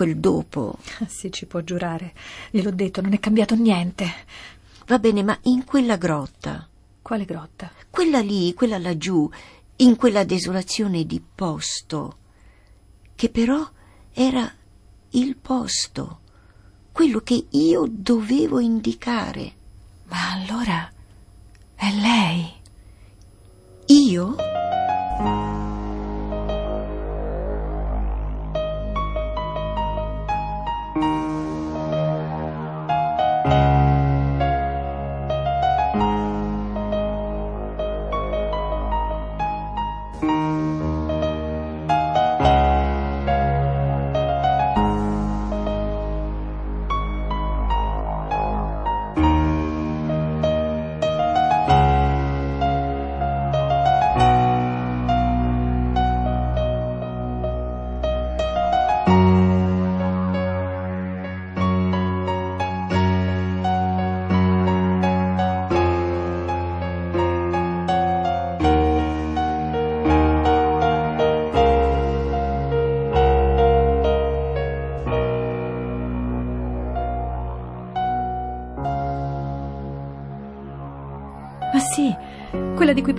quel 0.00 0.16
dopo. 0.16 0.78
Ah, 1.00 1.06
sì, 1.08 1.30
ci 1.30 1.44
può 1.44 1.60
giurare. 1.60 2.14
Gliel'ho 2.50 2.70
detto, 2.70 3.02
non 3.02 3.12
è 3.12 3.20
cambiato 3.20 3.54
niente. 3.54 4.10
Va 4.86 4.98
bene, 4.98 5.22
ma 5.22 5.38
in 5.42 5.64
quella 5.64 5.96
grotta. 5.96 6.66
Quale 7.02 7.26
grotta? 7.26 7.70
Quella 7.90 8.20
lì, 8.20 8.54
quella 8.54 8.78
laggiù, 8.78 9.30
in 9.76 9.96
quella 9.96 10.24
desolazione 10.24 11.04
di 11.04 11.22
posto, 11.34 12.16
che 13.14 13.28
però 13.28 13.68
era 14.14 14.50
il 15.10 15.36
posto, 15.36 16.20
quello 16.92 17.20
che 17.20 17.48
io 17.50 17.84
dovevo 17.86 18.58
indicare. 18.58 19.52
Ma 20.04 20.32
allora 20.32 20.90
è 21.74 21.92
lei? 21.92 22.50
Io? 23.88 24.49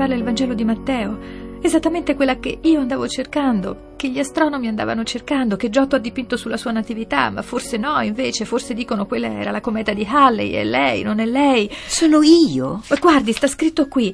Parla 0.01 0.15
il 0.15 0.23
Vangelo 0.23 0.55
di 0.55 0.65
Matteo. 0.65 1.59
Esattamente 1.61 2.15
quella 2.15 2.39
che 2.39 2.57
io 2.59 2.79
andavo 2.79 3.07
cercando, 3.07 3.93
che 3.97 4.09
gli 4.09 4.17
astronomi 4.17 4.67
andavano 4.67 5.03
cercando, 5.03 5.57
che 5.57 5.69
Giotto 5.69 5.95
ha 5.95 5.99
dipinto 5.99 6.37
sulla 6.37 6.57
sua 6.57 6.71
natività, 6.71 7.29
ma 7.29 7.43
forse 7.43 7.77
no, 7.77 8.01
invece, 8.01 8.45
forse 8.45 8.73
dicono 8.73 9.05
quella 9.05 9.27
era 9.27 9.51
la 9.51 9.61
cometa 9.61 9.93
di 9.93 10.03
Halley, 10.09 10.53
è 10.53 10.63
lei, 10.63 11.03
non 11.03 11.19
è 11.19 11.25
lei. 11.27 11.69
Sono 11.85 12.23
io? 12.23 12.81
Ma 12.89 12.95
guardi, 12.99 13.31
sta 13.31 13.45
scritto 13.45 13.87
qui. 13.87 14.11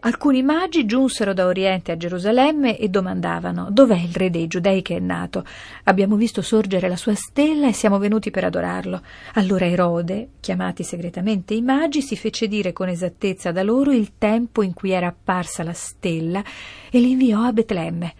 Alcuni 0.00 0.44
magi 0.44 0.86
giunsero 0.86 1.34
da 1.34 1.46
Oriente 1.46 1.90
a 1.90 1.96
Gerusalemme 1.96 2.78
e 2.78 2.88
domandavano 2.88 3.66
dov'è 3.68 3.96
il 3.96 4.14
re 4.14 4.30
dei 4.30 4.46
giudei 4.46 4.80
che 4.80 4.94
è 4.94 5.00
nato. 5.00 5.44
Abbiamo 5.84 6.14
visto 6.14 6.40
sorgere 6.40 6.88
la 6.88 6.96
sua 6.96 7.16
stella 7.16 7.66
e 7.66 7.72
siamo 7.72 7.98
venuti 7.98 8.30
per 8.30 8.44
adorarlo. 8.44 9.02
Allora 9.34 9.66
Erode, 9.66 10.28
chiamati 10.38 10.84
segretamente 10.84 11.54
i 11.54 11.62
magi, 11.62 12.00
si 12.00 12.16
fece 12.16 12.46
dire 12.46 12.72
con 12.72 12.88
esattezza 12.88 13.50
da 13.50 13.64
loro 13.64 13.90
il 13.90 14.12
tempo 14.18 14.62
in 14.62 14.72
cui 14.72 14.92
era 14.92 15.08
apparsa 15.08 15.64
la 15.64 15.72
stella 15.72 16.44
e 16.90 17.00
li 17.00 17.10
inviò 17.10 17.42
a 17.42 17.52
Betlemme. 17.52 18.14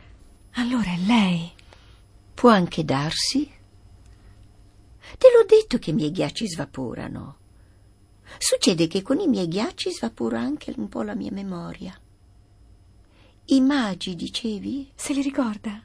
Allora 0.55 0.91
è 0.91 0.99
lei. 1.07 1.49
Può 2.35 2.51
anche 2.51 2.85
darsi. 2.85 3.49
Te 5.17 5.29
l'ho 5.33 5.47
detto 5.47 5.79
che 5.79 5.91
i 5.91 5.95
miei 5.95 6.11
ghiacci 6.11 6.49
svaporano. 6.49 7.38
Succede 8.39 8.87
che 8.87 9.03
con 9.03 9.19
i 9.19 9.27
miei 9.27 9.49
ghiacci 9.49 9.91
svapora 9.91 10.39
anche 10.39 10.73
un 10.77 10.89
po' 10.89 11.03
la 11.03 11.15
mia 11.15 11.33
memoria. 11.33 11.99
I 13.47 13.61
magi, 13.61 14.15
dicevi? 14.15 14.93
Se 14.95 15.13
li 15.13 15.23
ricorda? 15.23 15.83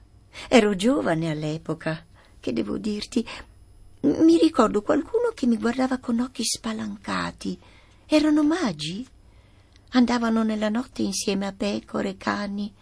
Ero 0.48 0.76
giovane 0.76 1.32
all'epoca. 1.32 2.06
Che 2.40 2.54
devo 2.54 2.78
dirti? 2.78 3.26
Mi 4.02 4.38
ricordo 4.38 4.82
qualcuno 4.82 5.32
che 5.34 5.48
mi 5.48 5.58
guardava 5.58 5.98
con 5.98 6.20
occhi 6.20 6.44
spalancati. 6.44 7.58
Erano 8.06 8.44
magi? 8.44 9.08
Andavano 9.92 10.44
nella 10.44 10.70
notte 10.70 11.02
insieme 11.02 11.48
a 11.48 11.54
pecore 11.54 12.10
e 12.10 12.18
cani. 12.18 12.74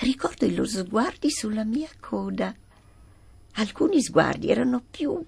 Ricordo 0.00 0.44
i 0.44 0.54
loro 0.54 0.68
sguardi 0.68 1.30
sulla 1.30 1.64
mia 1.64 1.90
coda. 2.00 2.54
Alcuni 3.54 4.02
sguardi 4.02 4.48
erano 4.48 4.82
più. 4.90 5.24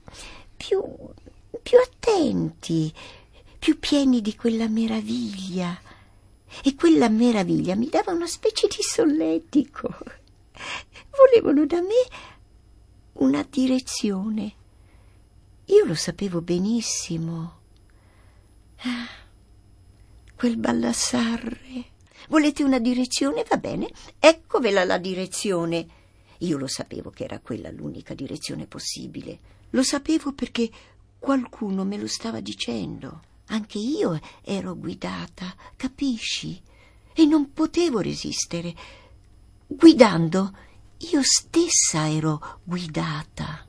più 0.57 0.83
più 1.63 1.79
attenti, 1.79 2.93
più 3.59 3.79
pieni 3.79 4.21
di 4.21 4.35
quella 4.35 4.69
meraviglia. 4.69 5.81
E 6.63 6.75
quella 6.75 7.09
meraviglia 7.09 7.75
mi 7.75 7.89
dava 7.89 8.13
una 8.13 8.27
specie 8.27 8.69
di 8.69 8.81
solletico. 8.81 9.89
Volevano 11.11 11.67
da 11.67 11.81
me 11.81 12.07
una 13.15 13.47
direzione. 13.49 14.55
Io 15.67 15.85
lo 15.85 15.95
sapevo 15.95 16.41
benissimo. 16.41 17.61
Ah, 18.79 19.09
quel 20.35 20.57
ballassarre, 20.57 21.95
Volete 22.29 22.65
una 22.65 22.81
direzione? 22.81 23.45
Va 23.49 23.57
bene, 23.57 23.89
eccovela 24.19 24.85
la 24.85 24.99
direzione. 24.99 25.87
Io 26.39 26.59
lo 26.59 26.67
sapevo 26.67 27.11
che 27.11 27.25
era 27.25 27.39
quella 27.39 27.71
l'unica 27.71 28.15
direzione 28.15 28.67
possibile. 28.67 29.39
Lo 29.71 29.83
sapevo 29.83 30.33
perché 30.33 30.69
qualcuno 31.27 31.83
me 31.83 31.97
lo 31.97 32.07
stava 32.07 32.39
dicendo. 32.39 33.21
Anche 33.47 33.79
io 33.79 34.21
ero 34.43 34.77
guidata, 34.77 35.57
capisci? 35.75 36.63
E 37.13 37.25
non 37.25 37.53
potevo 37.53 37.99
resistere. 37.99 38.73
Guidando, 39.67 40.57
io 40.99 41.21
stessa 41.25 42.09
ero 42.09 42.61
guidata. 42.63 43.67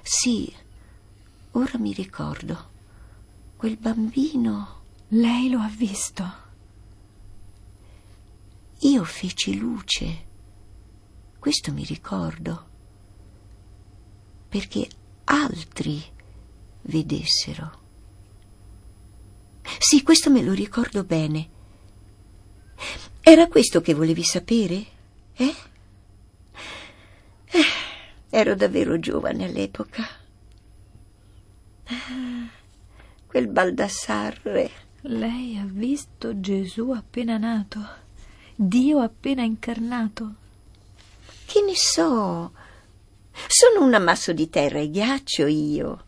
Sì, 0.00 0.50
ora 1.50 1.76
mi 1.76 1.92
ricordo. 1.92 2.70
Quel 3.54 3.76
bambino. 3.76 4.80
Lei 5.08 5.50
lo 5.50 5.58
ha 5.58 5.68
visto. 5.68 6.24
Io 8.78 9.04
feci 9.04 9.58
luce. 9.58 10.26
Questo 11.38 11.72
mi 11.74 11.84
ricordo. 11.84 12.68
Perché 14.48 14.88
altri 15.24 16.20
vedessero. 16.82 17.80
Sì, 19.78 20.02
questo 20.02 20.30
me 20.30 20.42
lo 20.42 20.52
ricordo 20.52 21.04
bene. 21.04 21.48
Era 23.20 23.46
questo 23.46 23.80
che 23.80 23.94
volevi 23.94 24.24
sapere? 24.24 24.84
Eh? 25.34 25.54
eh 27.46 27.64
ero 28.30 28.54
davvero 28.54 28.98
giovane 28.98 29.44
all'epoca. 29.44 30.08
Ah, 31.84 32.48
quel 33.26 33.48
Baldassarre. 33.48 34.70
Lei 35.02 35.58
ha 35.58 35.66
visto 35.66 36.40
Gesù 36.40 36.90
appena 36.90 37.36
nato, 37.36 37.80
Dio 38.54 39.00
appena 39.00 39.42
incarnato. 39.42 40.34
Che 41.44 41.60
ne 41.60 41.74
so? 41.74 42.52
Sono 43.46 43.84
un 43.84 43.94
ammasso 43.94 44.32
di 44.32 44.48
terra 44.48 44.78
e 44.78 44.90
ghiaccio 44.90 45.46
io. 45.46 46.04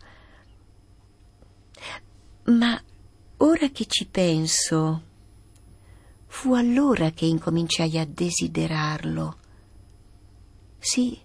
Ma 2.46 2.78
ora 3.38 3.70
che 3.70 3.86
ci 3.86 4.06
penso, 4.06 5.02
fu 6.26 6.52
allora 6.52 7.10
che 7.10 7.24
incominciai 7.24 7.98
a 7.98 8.04
desiderarlo. 8.04 9.36
Sì, 10.78 11.18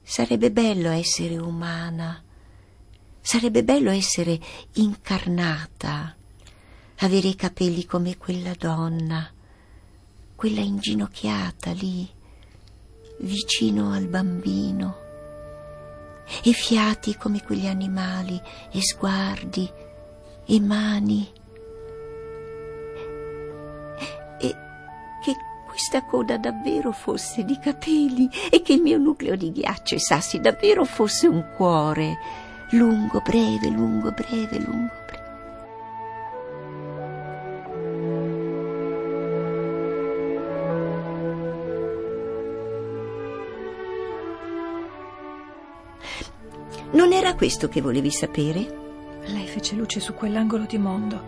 sarebbe 0.00 0.52
bello 0.52 0.90
essere 0.90 1.38
umana, 1.38 2.22
sarebbe 3.20 3.64
bello 3.64 3.90
essere 3.90 4.38
incarnata, 4.74 6.14
avere 6.98 7.28
i 7.28 7.34
capelli 7.34 7.84
come 7.84 8.16
quella 8.16 8.54
donna, 8.56 9.28
quella 10.36 10.60
inginocchiata 10.60 11.72
lì, 11.72 12.08
vicino 13.18 13.92
al 13.92 14.06
bambino, 14.06 14.98
e 16.44 16.52
fiati 16.52 17.16
come 17.16 17.42
quegli 17.42 17.66
animali, 17.66 18.40
e 18.70 18.80
sguardi, 18.80 19.68
e 20.46 20.60
mani. 20.60 21.30
E 24.38 24.54
che 25.22 25.34
questa 25.66 26.04
coda 26.04 26.36
davvero 26.38 26.92
fosse 26.92 27.44
di 27.44 27.58
capelli 27.58 28.28
e 28.50 28.62
che 28.62 28.74
il 28.74 28.82
mio 28.82 28.98
nucleo 28.98 29.36
di 29.36 29.50
ghiaccio 29.50 29.94
e 29.94 30.00
sassi 30.00 30.40
davvero 30.40 30.84
fosse 30.84 31.26
un 31.26 31.44
cuore, 31.56 32.18
lungo, 32.70 33.20
breve, 33.20 33.68
lungo, 33.68 34.12
breve, 34.12 34.58
lungo. 34.58 35.02
Non 46.92 47.12
era 47.12 47.34
questo 47.34 47.68
che 47.68 47.80
volevi 47.80 48.12
sapere? 48.12 48.83
Fece 49.54 49.76
luce 49.76 50.00
su 50.00 50.14
quell'angolo 50.14 50.64
di 50.64 50.78
mondo, 50.78 51.26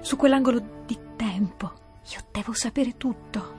su 0.00 0.16
quell'angolo 0.16 0.84
di 0.86 0.98
tempo. 1.16 1.98
Io 2.14 2.24
devo 2.32 2.54
sapere 2.54 2.96
tutto. 2.96 3.56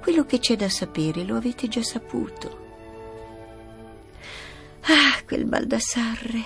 Quello 0.00 0.24
che 0.24 0.38
c'è 0.38 0.56
da 0.56 0.70
sapere 0.70 1.24
lo 1.24 1.36
avete 1.36 1.68
già 1.68 1.82
saputo. 1.82 2.68
Ah, 4.80 5.22
quel 5.26 5.44
Baldassarre. 5.44 6.44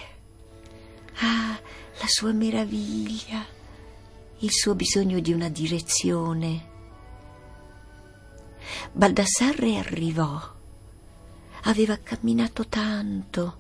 Ah, 1.20 1.56
la 2.00 2.06
sua 2.08 2.32
meraviglia. 2.32 3.46
Il 4.38 4.50
suo 4.50 4.74
bisogno 4.74 5.20
di 5.20 5.32
una 5.32 5.48
direzione. 5.48 6.68
Baldassarre 8.90 9.76
arrivò. 9.76 10.52
Aveva 11.62 11.96
camminato 11.96 12.66
tanto. 12.66 13.58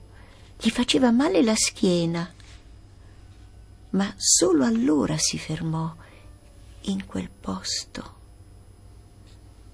Gli 0.58 0.70
faceva 0.70 1.12
male 1.12 1.40
la 1.40 1.54
schiena 1.54 2.34
ma 3.94 4.12
solo 4.16 4.64
allora 4.64 5.16
si 5.18 5.38
fermò 5.38 5.92
in 6.82 7.06
quel 7.06 7.30
posto. 7.30 8.22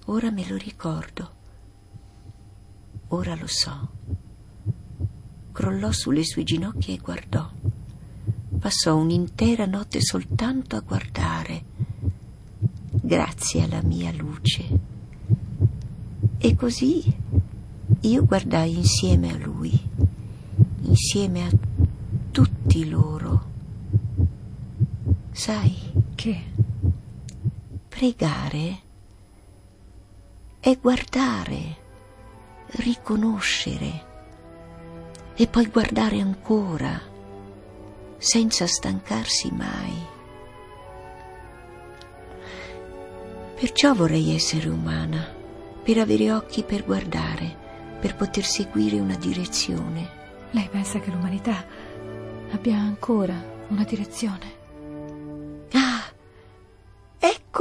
Ora 0.05 0.29
me 0.29 0.47
lo 0.47 0.57
ricordo, 0.57 1.31
ora 3.09 3.35
lo 3.35 3.47
so. 3.47 3.89
Crollò 5.51 5.91
sulle 5.91 6.23
sue 6.23 6.43
ginocchia 6.43 6.93
e 6.93 6.97
guardò. 6.97 7.49
Passò 8.59 8.95
un'intera 8.95 9.65
notte 9.65 10.01
soltanto 10.01 10.75
a 10.75 10.81
guardare, 10.81 11.65
grazie 12.91 13.63
alla 13.63 13.81
mia 13.81 14.11
luce. 14.13 14.79
E 16.37 16.55
così 16.55 17.03
io 18.01 18.25
guardai 18.25 18.75
insieme 18.75 19.31
a 19.31 19.37
lui, 19.37 19.79
insieme 20.81 21.45
a 21.45 21.51
tutti 22.29 22.87
loro 22.87 23.50
Sai 25.41 25.75
che? 26.13 26.39
Pregare 27.89 28.79
è 30.59 30.77
guardare, 30.79 31.77
riconoscere 32.67 34.05
e 35.33 35.47
poi 35.47 35.65
guardare 35.65 36.19
ancora, 36.19 37.01
senza 38.17 38.67
stancarsi 38.67 39.51
mai. 39.51 39.97
Perciò 43.55 43.95
vorrei 43.95 44.35
essere 44.35 44.69
umana, 44.69 45.27
per 45.81 45.97
avere 45.97 46.31
occhi 46.31 46.61
per 46.61 46.85
guardare, 46.85 47.57
per 47.99 48.15
poter 48.15 48.45
seguire 48.45 48.99
una 48.99 49.15
direzione. 49.15 50.07
Lei 50.51 50.69
pensa 50.69 50.99
che 50.99 51.09
l'umanità 51.09 51.65
abbia 52.51 52.77
ancora 52.77 53.33
una 53.69 53.83
direzione? 53.83 54.60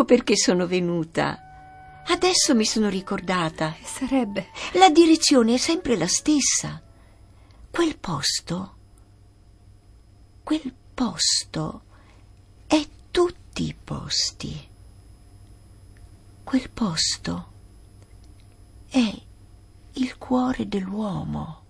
Ecco 0.00 0.14
perché 0.14 0.34
sono 0.34 0.66
venuta. 0.66 2.02
Adesso 2.06 2.54
mi 2.54 2.64
sono 2.64 2.88
ricordata. 2.88 3.76
Sarebbe. 3.82 4.46
La 4.72 4.88
direzione 4.88 5.54
è 5.54 5.56
sempre 5.58 5.94
la 5.98 6.06
stessa. 6.06 6.80
Quel 7.70 7.98
posto. 7.98 8.76
Quel 10.42 10.74
posto 10.94 11.82
è 12.66 12.82
tutti 13.10 13.64
i 13.64 13.74
posti. 13.74 14.68
Quel 16.44 16.70
posto 16.70 17.52
è 18.88 19.22
il 19.92 20.16
cuore 20.16 20.66
dell'uomo. 20.66 21.64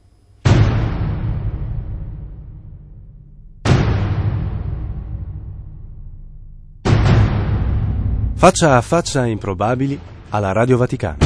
Faccia 8.41 8.75
a 8.75 8.81
faccia 8.81 9.27
improbabili 9.27 10.01
alla 10.31 10.53
Radio 10.53 10.79
Vaticana. 10.79 11.19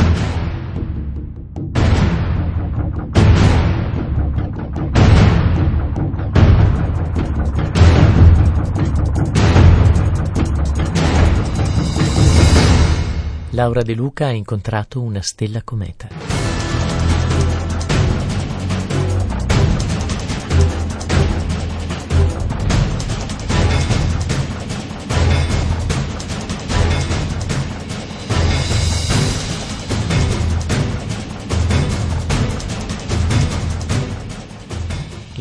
Laura 13.50 13.82
De 13.82 13.94
Luca 13.94 14.26
ha 14.26 14.30
incontrato 14.30 15.00
una 15.00 15.22
stella 15.22 15.62
cometa. 15.62 16.53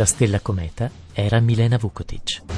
La 0.04 0.10
stella 0.10 0.42
cometa 0.42 0.92
era 1.14 1.40
Milena 1.40 1.78
Vukotic. 1.78 2.53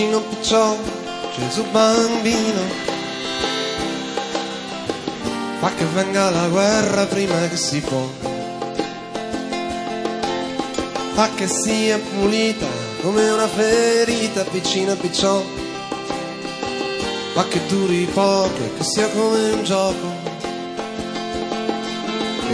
Gesù 0.00 0.08
piccino 0.08 0.20
picciò, 0.22 0.76
Gesù 1.36 1.64
bambino, 1.70 2.60
fa 5.58 5.74
che 5.74 5.84
venga 5.92 6.30
la 6.30 6.48
guerra 6.48 7.04
prima 7.04 7.36
che 7.48 7.56
si 7.58 7.80
può, 7.80 8.08
fa 11.12 11.28
che 11.34 11.46
sia 11.46 11.98
pulita 11.98 12.66
come 13.02 13.28
una 13.28 13.46
ferita 13.46 14.44
piccina 14.44 14.94
picciò, 14.94 15.42
fa 17.34 17.44
che 17.48 17.60
duri 17.68 18.08
poco 18.10 18.56
e 18.56 18.76
che 18.78 18.84
sia 18.84 19.08
come 19.10 19.50
un 19.50 19.64
gioco, 19.64 20.08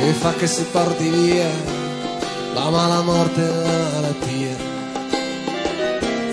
e 0.00 0.12
fa 0.12 0.32
che 0.34 0.48
si 0.48 0.64
porti 0.64 1.08
via 1.08 1.48
la 2.54 2.70
mala 2.70 3.02
morte 3.02 3.40
e 3.40 3.46
la 3.46 3.78
malattia 3.92 4.45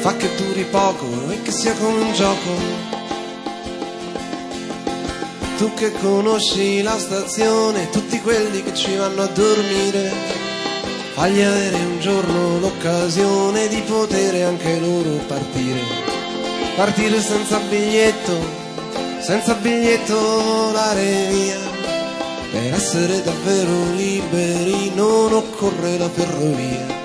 fa 0.03 0.17
che 0.17 0.35
duri 0.35 0.65
poco 0.65 1.05
e 1.29 1.41
che 1.43 1.51
sia 1.51 1.73
come 1.75 2.01
un 2.01 2.11
gioco. 2.11 2.51
Tu 5.55 5.73
che 5.75 5.93
conosci 5.93 6.81
la 6.81 6.99
stazione, 6.99 7.89
tutti 7.89 8.19
quelli 8.19 8.61
che 8.63 8.73
ci 8.73 8.97
vanno 8.97 9.21
a 9.21 9.27
dormire, 9.27 10.11
fagli 11.13 11.39
avere 11.39 11.77
un 11.77 12.01
giorno 12.01 12.59
l'occasione 12.59 13.69
di 13.69 13.79
poter 13.79 14.45
anche 14.45 14.77
loro 14.81 15.11
partire. 15.25 15.79
Partire 16.75 17.21
senza 17.21 17.59
biglietto, 17.59 18.37
senza 19.21 19.53
biglietto 19.53 20.19
volare 20.19 21.27
via. 21.29 21.59
Per 22.51 22.73
essere 22.73 23.21
davvero 23.21 23.93
liberi 23.95 24.91
non 24.95 25.31
occorre 25.31 25.97
la 25.97 26.09
ferrovia 26.09 27.02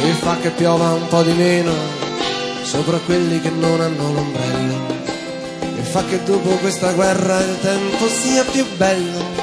e 0.00 0.12
fa 0.12 0.36
che 0.36 0.50
piova 0.50 0.92
un 0.92 1.06
po' 1.08 1.22
di 1.22 1.32
meno 1.32 1.72
sopra 2.62 2.98
quelli 2.98 3.40
che 3.40 3.50
non 3.50 3.80
hanno 3.80 4.12
l'ombrello 4.12 4.86
e 5.78 5.82
fa 5.82 6.04
che 6.04 6.22
dopo 6.22 6.50
questa 6.56 6.92
guerra 6.92 7.40
il 7.40 7.58
tempo 7.60 8.08
sia 8.08 8.44
più 8.44 8.66
bello. 8.76 9.37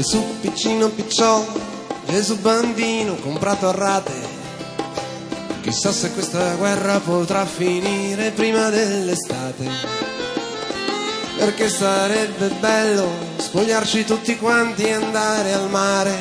Gesù 0.00 0.24
piccino 0.40 0.88
picciò, 0.88 1.44
Gesù 2.06 2.38
bambino 2.38 3.16
comprato 3.16 3.68
a 3.68 3.72
rate. 3.72 4.12
Chissà 5.60 5.92
se 5.92 6.10
questa 6.12 6.54
guerra 6.54 7.00
potrà 7.00 7.44
finire 7.44 8.30
prima 8.30 8.70
dell'estate. 8.70 9.68
Perché 11.36 11.68
sarebbe 11.68 12.48
bello 12.60 13.10
spogliarci 13.36 14.06
tutti 14.06 14.38
quanti 14.38 14.84
e 14.84 14.92
andare 14.92 15.52
al 15.52 15.68
mare 15.68 16.18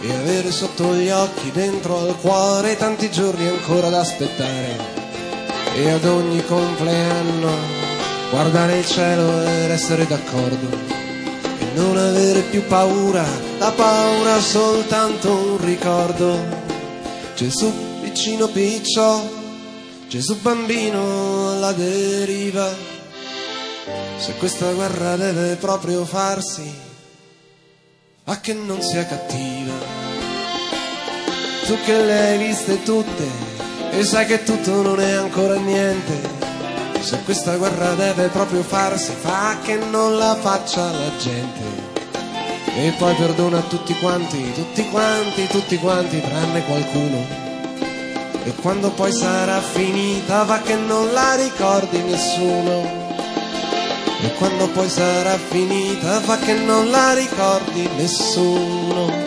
e 0.00 0.12
avere 0.12 0.50
sotto 0.50 0.92
gli 0.92 1.10
occhi, 1.10 1.52
dentro 1.52 2.00
al 2.00 2.16
cuore, 2.20 2.76
tanti 2.76 3.12
giorni 3.12 3.46
ancora 3.46 3.90
da 3.90 4.00
aspettare. 4.00 4.76
E 5.76 5.88
ad 5.88 6.04
ogni 6.04 6.44
compleanno 6.44 7.52
guardare 8.30 8.78
il 8.78 8.86
cielo 8.86 9.40
ed 9.42 9.70
essere 9.70 10.04
d'accordo 10.04 10.97
non 11.78 11.96
avere 11.96 12.40
più 12.42 12.66
paura, 12.66 13.24
la 13.58 13.70
paura 13.70 14.36
è 14.36 14.40
soltanto 14.40 15.30
un 15.30 15.58
ricordo. 15.64 16.36
Gesù 17.36 17.72
piccino 18.02 18.48
piccio, 18.48 19.30
Gesù 20.08 20.40
bambino 20.40 21.50
alla 21.52 21.72
deriva. 21.72 22.68
Se 24.18 24.34
questa 24.34 24.72
guerra 24.72 25.16
deve 25.16 25.54
proprio 25.54 26.04
farsi, 26.04 26.68
a 28.24 28.40
che 28.40 28.52
non 28.54 28.82
sia 28.82 29.06
cattiva. 29.06 29.72
Tu 31.64 31.76
che 31.84 32.04
le 32.04 32.18
hai 32.18 32.38
viste 32.38 32.82
tutte 32.82 33.24
e 33.92 34.02
sai 34.02 34.26
che 34.26 34.42
tutto 34.42 34.82
non 34.82 35.00
è 35.00 35.12
ancora 35.12 35.54
niente. 35.54 36.37
Se 37.08 37.22
questa 37.22 37.56
guerra 37.56 37.94
deve 37.94 38.28
proprio 38.28 38.62
farsi, 38.62 39.12
fa 39.18 39.56
che 39.62 39.76
non 39.76 40.18
la 40.18 40.36
faccia 40.38 40.90
la 40.90 41.16
gente. 41.16 41.64
E 42.76 42.92
poi 42.98 43.14
perdona 43.14 43.62
tutti 43.62 43.94
quanti, 43.94 44.52
tutti 44.52 44.86
quanti, 44.90 45.46
tutti 45.46 45.78
quanti, 45.78 46.20
tranne 46.20 46.62
qualcuno. 46.66 47.26
E 48.44 48.52
quando 48.60 48.90
poi 48.90 49.10
sarà 49.10 49.58
finita, 49.62 50.42
va 50.42 50.60
che 50.60 50.74
non 50.74 51.10
la 51.14 51.34
ricordi 51.36 51.98
nessuno. 52.02 53.16
E 54.20 54.34
quando 54.34 54.68
poi 54.68 54.90
sarà 54.90 55.38
finita, 55.38 56.20
va 56.26 56.36
che 56.36 56.52
non 56.52 56.90
la 56.90 57.14
ricordi 57.14 57.88
nessuno. 57.96 59.17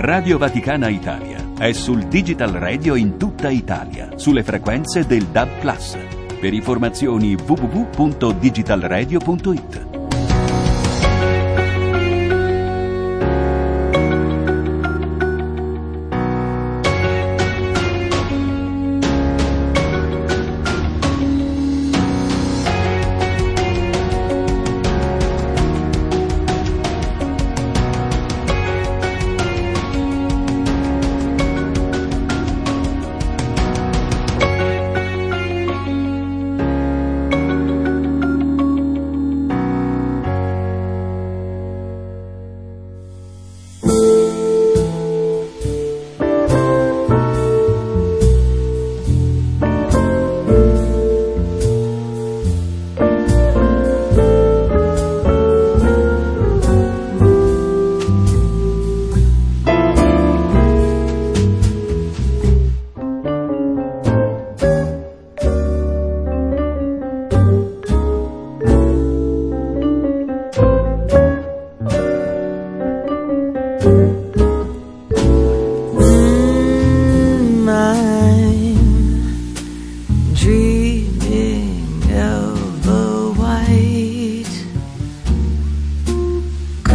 Radio 0.00 0.38
Vaticana 0.38 0.86
Italia 0.86 1.54
è 1.58 1.72
sul 1.72 2.06
Digital 2.06 2.52
Radio 2.52 2.94
in 2.94 3.18
tutta 3.18 3.48
Italia, 3.48 4.10
sulle 4.14 4.44
frequenze 4.44 5.04
del 5.04 5.24
DAB+. 5.24 5.48
Per 6.38 6.54
informazioni 6.54 7.34
www.digitalradio.it 7.34 9.87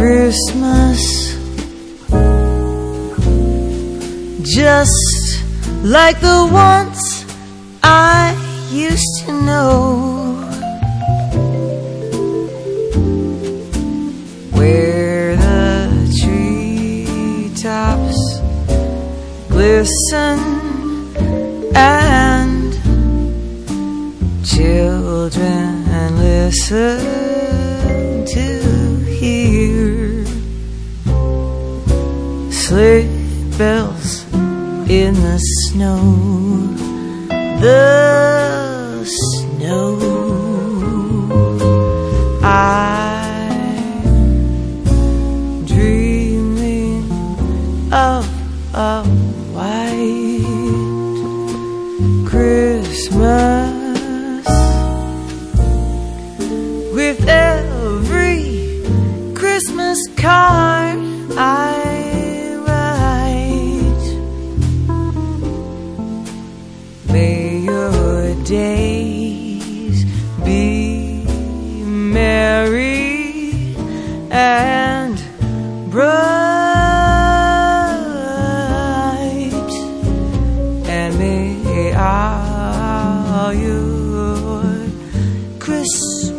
Christmas 0.04 1.00
just 4.42 5.42
like 5.82 6.20
the 6.20 6.46
ones 6.52 7.24
I 7.82 8.36
used 8.70 9.24
to 9.24 9.32
know. 9.32 10.44
Where 14.52 15.36
the 15.36 15.88
treetops 16.20 18.20
glisten 19.48 20.38
and 21.74 22.74
children 24.44 25.86
listen 26.18 27.33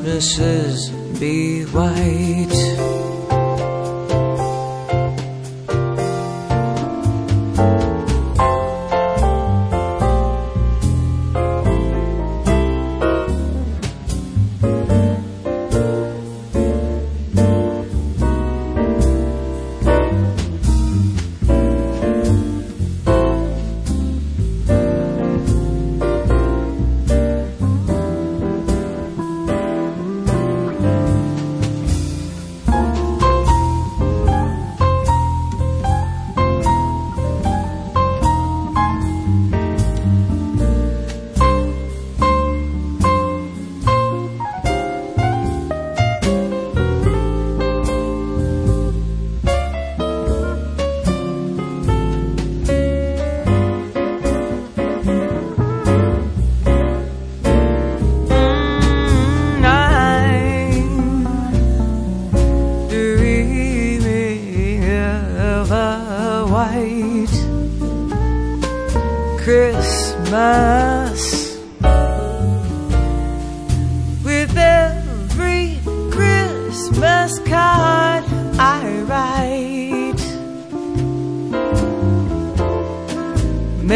Mrs. 0.05 0.91
be 1.19 1.63
White. 1.63 3.04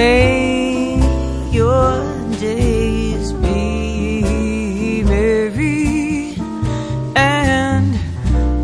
May 0.10 0.98
your 1.52 1.94
days 2.40 3.32
be 3.34 5.04
merry 5.04 6.34
and 7.16 7.94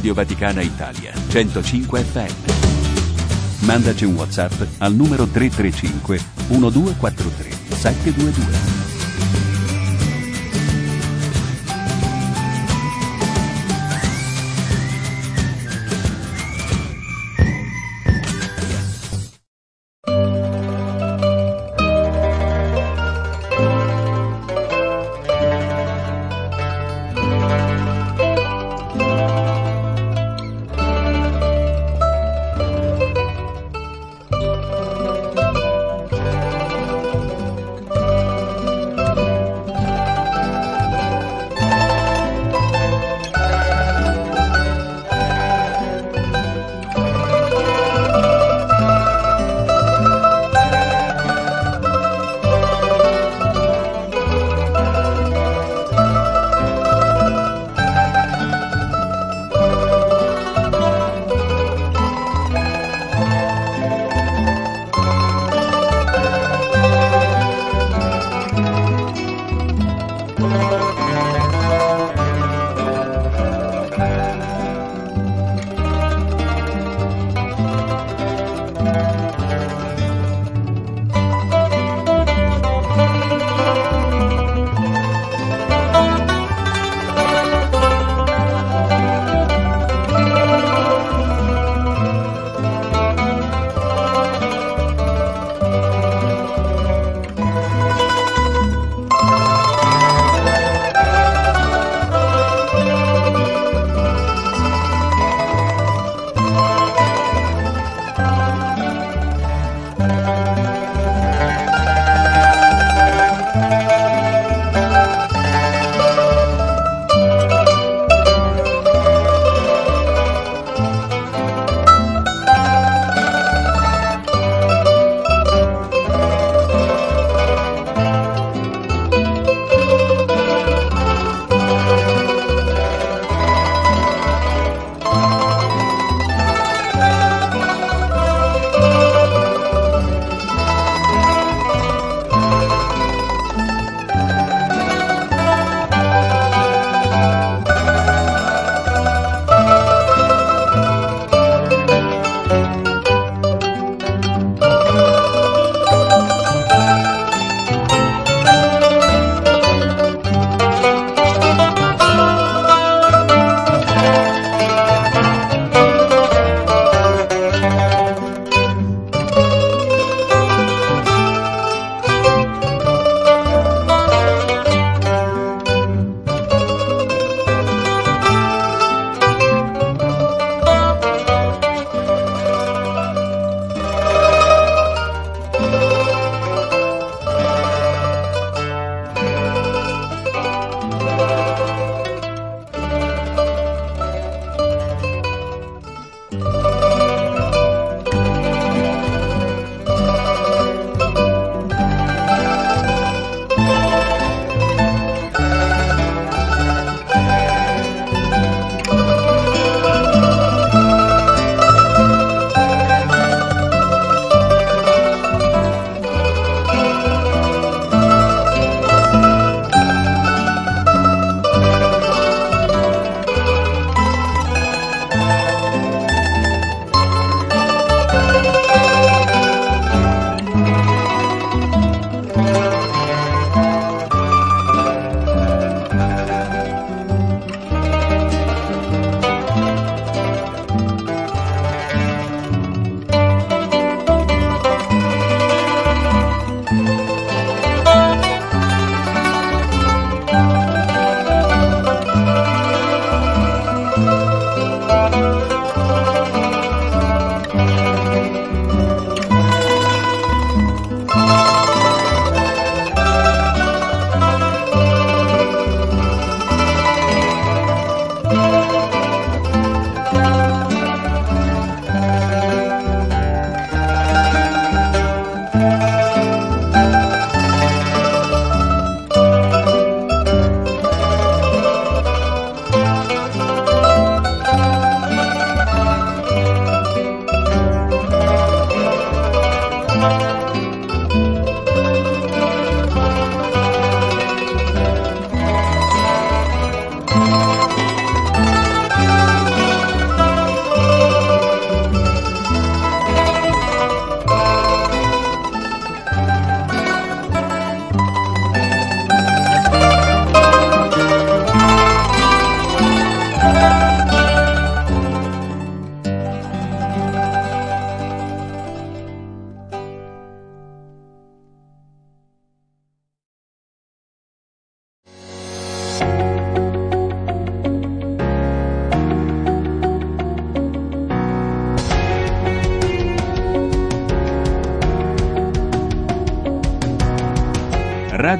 Radio 0.00 0.14
Vaticana 0.14 0.62
Italia, 0.62 1.12
105 1.28 1.98
FM. 1.98 2.32
Mandaci 3.66 4.06
un 4.06 4.14
WhatsApp 4.14 4.54
al 4.78 4.94
numero 4.94 5.26
335 5.26 6.18
1243 6.48 7.50
722. 7.76 8.79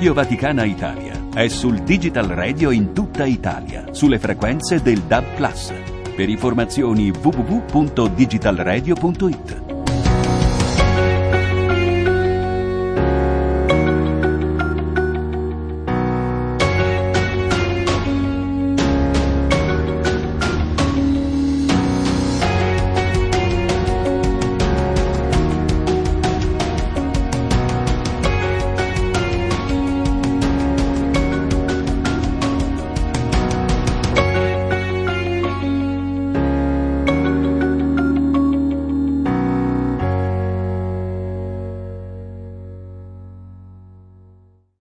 Radio 0.00 0.14
Vaticana 0.14 0.64
Italia 0.64 1.12
è 1.34 1.46
sul 1.48 1.82
Digital 1.82 2.28
Radio 2.28 2.70
in 2.70 2.94
tutta 2.94 3.26
Italia, 3.26 3.92
sulle 3.92 4.18
frequenze 4.18 4.80
del 4.80 5.00
DAB+. 5.00 5.26
Per 6.16 6.26
informazioni 6.26 7.10
www.digitalradio.it. 7.10 9.69